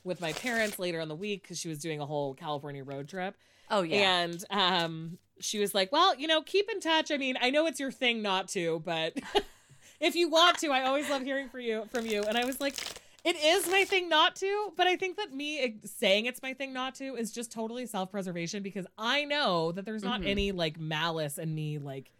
[0.05, 3.09] with my parents later in the week because she was doing a whole California road
[3.09, 3.35] trip.
[3.71, 4.21] Oh yeah.
[4.21, 7.11] And um, she was like, "Well, you know, keep in touch.
[7.11, 9.15] I mean, I know it's your thing not to, but
[10.01, 12.61] if you want to, I always love hearing from you from you." And I was
[12.61, 12.77] like,
[13.27, 16.73] "It is my thing not to, but I think that me saying it's my thing
[16.73, 20.27] not to is just totally self-preservation because I know that there's not Mhm.
[20.29, 22.13] any like malice in me like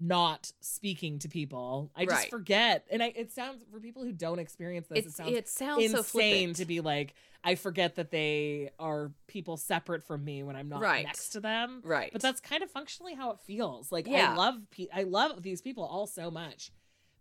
[0.00, 1.90] not speaking to people.
[1.96, 2.30] I just Right.
[2.30, 2.86] forget.
[2.90, 6.02] And I it sounds for people who don't experience this, it sounds it sounds insane
[6.04, 6.56] flippant.
[6.56, 10.80] to be like I forget that they are people separate from me when I'm not
[10.82, 11.04] Right.
[11.06, 11.80] next to them.
[11.84, 12.12] right.
[12.12, 13.90] But that's kind of functionally how it feels.
[13.92, 14.32] Like Yeah.
[14.32, 16.70] I love pe- I love these people all so much.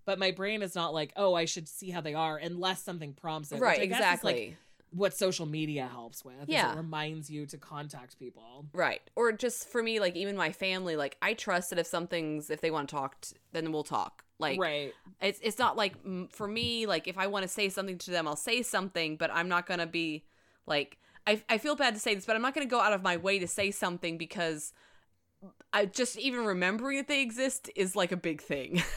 [0.07, 3.13] But my brain is not like, "Oh, I should see how they are" unless something
[3.13, 3.59] prompts it.
[3.59, 3.81] right.
[3.81, 4.33] I guess is, Exactly.
[4.33, 4.57] like
[4.91, 6.47] what social media helps with.
[6.47, 6.71] Yeah.
[6.71, 8.65] It reminds you to contact people.
[8.71, 9.01] Right.
[9.17, 12.61] Or just for me, like even my family, like I trust that if something's if
[12.61, 14.23] they want to talk, t- then we'll talk.
[14.39, 14.93] Like right.
[15.21, 15.95] it's it's not like
[16.31, 19.29] for me, like if I want to say something to them, I'll say something, but
[19.33, 20.23] I'm not gonna be
[20.65, 20.97] like
[21.27, 23.17] I I feel bad to say this, but I'm not gonna go out of my
[23.17, 24.71] way to say something because
[25.73, 28.81] I just even remembering that they exist is like a big thing.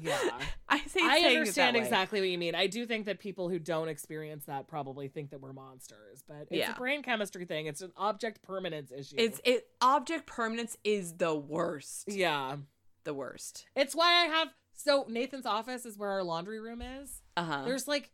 [0.00, 0.18] Yeah.
[0.68, 1.84] I say I saying it understand that way.
[1.86, 2.54] exactly what you mean.
[2.54, 6.48] I do think that people who don't experience that probably think that we're monsters, but
[6.50, 6.72] it's Yeah.
[6.72, 7.66] a brain chemistry thing.
[7.66, 9.16] It's an object permanence issue.
[9.18, 12.04] It's it object permanence is the worst.
[12.08, 12.56] yeah.
[13.04, 13.66] The worst.
[13.76, 17.22] It's why I have so Nathan's office is where our laundry room is.
[17.36, 17.62] Uh huh.
[17.64, 18.10] There's like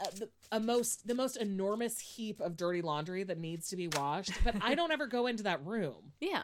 [0.00, 3.88] a, the, a most the most enormous heap of dirty laundry that needs to be
[3.88, 6.12] washed, but I don't ever go into that room.
[6.20, 6.42] Yeah.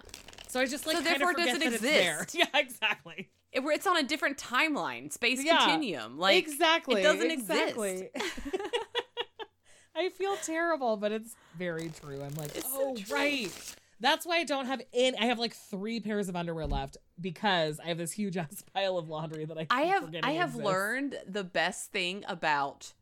[0.48, 2.22] So I just like So kind of therefore forget doesn't that it's there.
[2.22, 2.34] exist.
[2.54, 3.30] Yeah, exactly.
[3.52, 5.58] It, it's on a different timeline, space Yeah.
[5.58, 6.18] continuum.
[6.18, 7.00] Like exactly.
[7.00, 8.10] it doesn't exactly.
[9.94, 12.22] I feel terrible, but it's very true.
[12.22, 13.16] I'm like, It's oh true.
[13.16, 13.74] right.
[13.98, 15.16] That's why I don't have any.
[15.18, 18.96] I have like three pairs of underwear left because I have this huge ass pile
[18.96, 19.66] of laundry that I.
[19.68, 20.64] I have I have exists.
[20.66, 22.94] learned the best thing about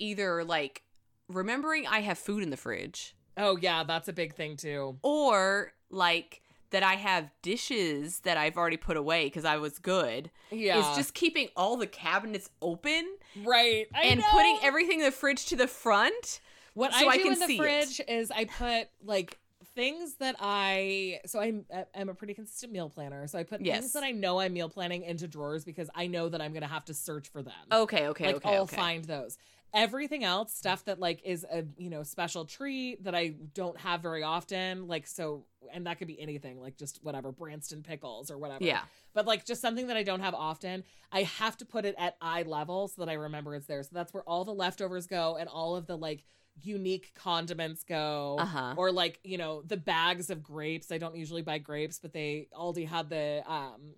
[0.00, 0.82] either like
[1.28, 4.98] remembering I have food in the fridge Oh yeah, that's a big thing too.
[5.02, 6.40] or like
[6.70, 10.30] that I have dishes that I've already put away because I was good.
[10.50, 13.06] Yeah, Is just keeping all the cabinets open
[13.44, 14.26] right I and know.
[14.30, 16.40] putting everything in the fridge to the front.
[16.74, 19.38] What so I I do can in the fridge is I put like
[19.74, 21.64] things that I so I'm
[21.94, 23.26] I'm a pretty consistent meal planner.
[23.26, 23.80] So I put Yes.
[23.80, 26.66] things that I know I'm meal planning into drawers because I know that I'm gonna
[26.68, 27.54] have to search for them.
[27.72, 28.56] Okay, okay, like okay.
[28.56, 28.76] I'll okay.
[28.76, 29.38] find those.
[29.74, 34.00] Everything else, stuff that like is a you know special treat that I don't have
[34.00, 38.38] very often, like so, and that could be anything, like just whatever Branston pickles or
[38.38, 38.64] whatever.
[38.64, 38.80] Yeah.
[39.12, 42.16] but like just something that I don't have often, I have to put it at
[42.22, 43.82] eye level so that I remember it's there.
[43.82, 46.24] So that's where all the leftovers go and all of the like
[46.62, 48.36] unique condiments go.
[48.40, 48.74] Uh-huh.
[48.76, 50.90] Or like you know the bags of grapes.
[50.90, 53.94] I don't usually buy grapes, but they Aldi had the um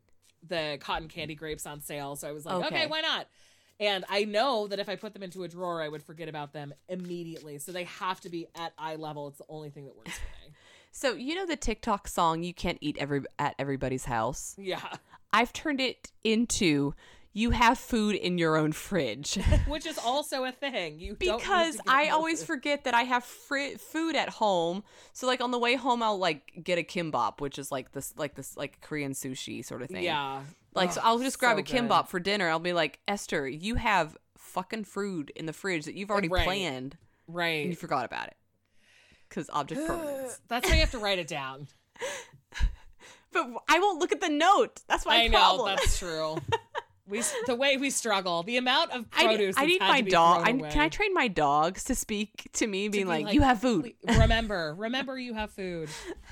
[0.49, 2.67] the cotton candy grapes on sale, so I was like, Okay.
[2.67, 3.27] okay why not?
[3.81, 6.53] And I know that if I put them into a drawer, I would forget about
[6.53, 7.59] them immediately.
[7.59, 9.27] So they have to be at eye level.
[9.29, 10.55] It's the only thing that works for me.
[10.93, 14.81] So you know the TikTok song "You Can't Eat Every at Everybody's House." Yeah.
[15.33, 16.95] I've turned it into
[17.33, 20.99] "You have food in your own fridge." Which is also a thing.
[20.99, 22.47] You don't because I always food.
[22.47, 24.83] forget that I have fri- food at home.
[25.13, 28.13] So like on the way home, I'll like get a kimbap, which is like this,
[28.17, 30.03] like this, like Korean sushi sort of thing.
[30.03, 30.43] Yeah.
[30.75, 32.49] Like so, oh, I'll just grab so a kimbap for dinner.
[32.49, 36.45] I'll be like, Esther, you have fucking food in the fridge that you've already Right.
[36.45, 36.97] planned,
[37.29, 38.37] and you forgot about it.
[39.29, 40.41] Because object permanence.
[40.49, 41.69] That's why you have to write it down.
[43.33, 44.81] But I won't look at the note.
[44.89, 45.77] That's my I know problem.
[45.77, 46.39] that's true.
[47.07, 49.57] We the way we struggle, the amount of I, produce.
[49.57, 50.47] I that's need my dog.
[50.47, 53.43] I, can I train my dogs to speak to me, to being be like, "You
[53.43, 55.89] have food." Remember, remember, you have food.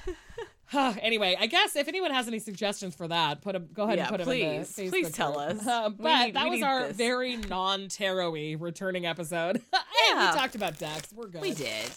[0.74, 4.08] anyway, I guess if anyone has any suggestions for that, put a go ahead Yeah,
[4.08, 4.90] and put them in the please.
[4.90, 5.60] Please tell group.
[5.60, 5.66] us.
[5.66, 6.96] Uh, but need- that was our this.
[6.96, 9.62] very non-tarot-y returning episode.
[10.10, 10.30] Yeah.
[10.32, 11.12] we talked about decks.
[11.14, 11.42] We're good.
[11.42, 11.90] We did.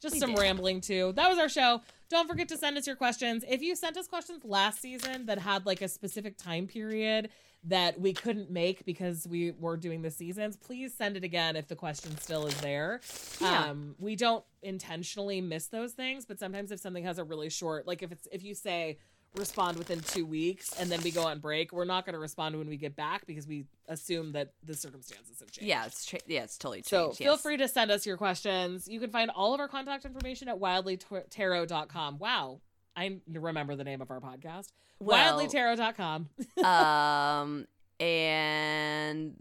[0.00, 0.40] Just We some did.
[0.40, 1.12] rambling too.
[1.14, 1.80] That was our show.
[2.10, 3.44] Don't forget to send us your questions.
[3.48, 7.28] If you sent us questions last season that had like a specific time period
[7.64, 11.68] that we couldn't make because we were doing the seasons, please send it again if
[11.68, 13.00] the question still is there.
[13.40, 13.70] Yeah.
[13.70, 17.86] Um, we don't intentionally miss those things, but sometimes if something has a really short,
[17.86, 18.98] like if it's if you say
[19.36, 22.56] respond within two weeks and then we go on break, we're not going to respond
[22.58, 25.68] when we get back because we assume that the circumstances have changed.
[25.68, 26.88] Yeah, it's cha- yeah, it's totally changed.
[26.88, 27.42] So feel yes.
[27.42, 28.88] free to send us your questions.
[28.88, 32.18] You can find all of our contact information at wildlytarot.com.
[32.18, 32.60] Wow.
[32.96, 34.68] I remember the name of our podcast.
[34.98, 36.28] Well- wildlytarot.com.
[36.64, 37.66] um,
[38.00, 39.34] and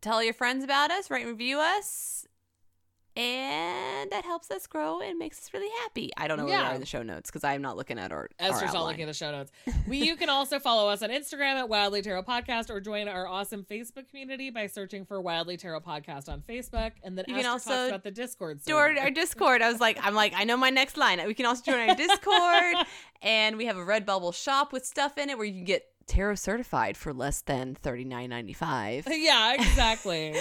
[0.00, 2.26] tell your friends about us, rate and review us,
[3.16, 6.10] and that helps us grow and makes us really happy.
[6.16, 6.70] I don't know where we Yeah.
[6.70, 8.28] are in the show notes because I'm not looking at our.
[8.38, 9.52] Esther's not looking at the show notes.
[9.86, 13.26] We, you can also follow us on Instagram at Wildly Tarot Podcast or join our
[13.26, 16.92] awesome Facebook community by searching for Wildly Tarot Podcast on Facebook.
[17.02, 19.62] And then You can also talks about the Discord Join our Discord.
[19.62, 21.24] I was like, I'm like, I know my next line.
[21.26, 22.76] We can also join our Discord,
[23.22, 26.36] and we have a Redbubble shop with stuff in it where you can get tarot
[26.36, 29.06] certified for less than thirty nine ninety five.
[29.10, 30.34] yeah, exactly.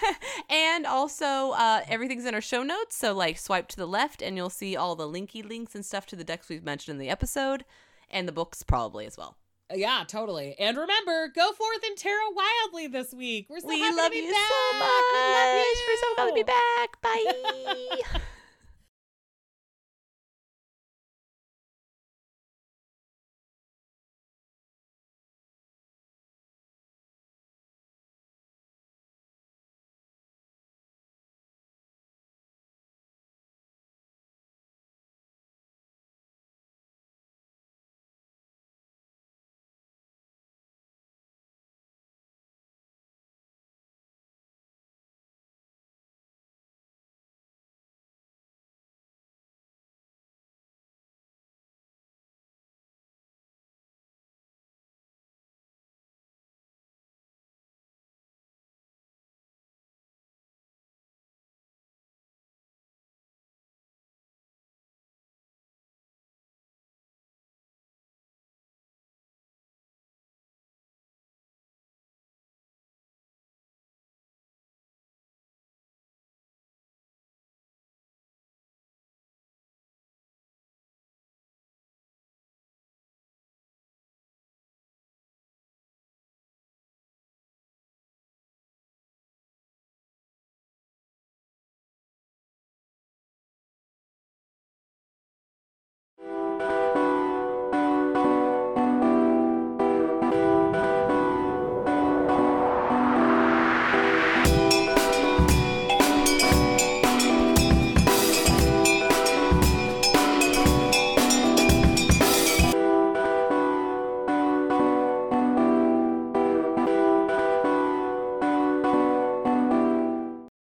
[0.50, 2.96] and also, uh, everything's in our show notes.
[2.96, 6.06] So, like, swipe to the left, and you'll see all the linky links and stuff
[6.06, 7.64] to the decks we've mentioned in the episode,
[8.10, 9.36] and the books probably as well.
[9.74, 10.54] yeah, totally.
[10.58, 13.46] And remember, go forth and tarot wildly this week.
[13.48, 14.50] We're so we happy love to be you back.
[14.50, 15.02] so much.
[15.14, 15.74] We love you.
[15.86, 17.00] We We're so glad to be back.
[17.02, 18.20] Bye.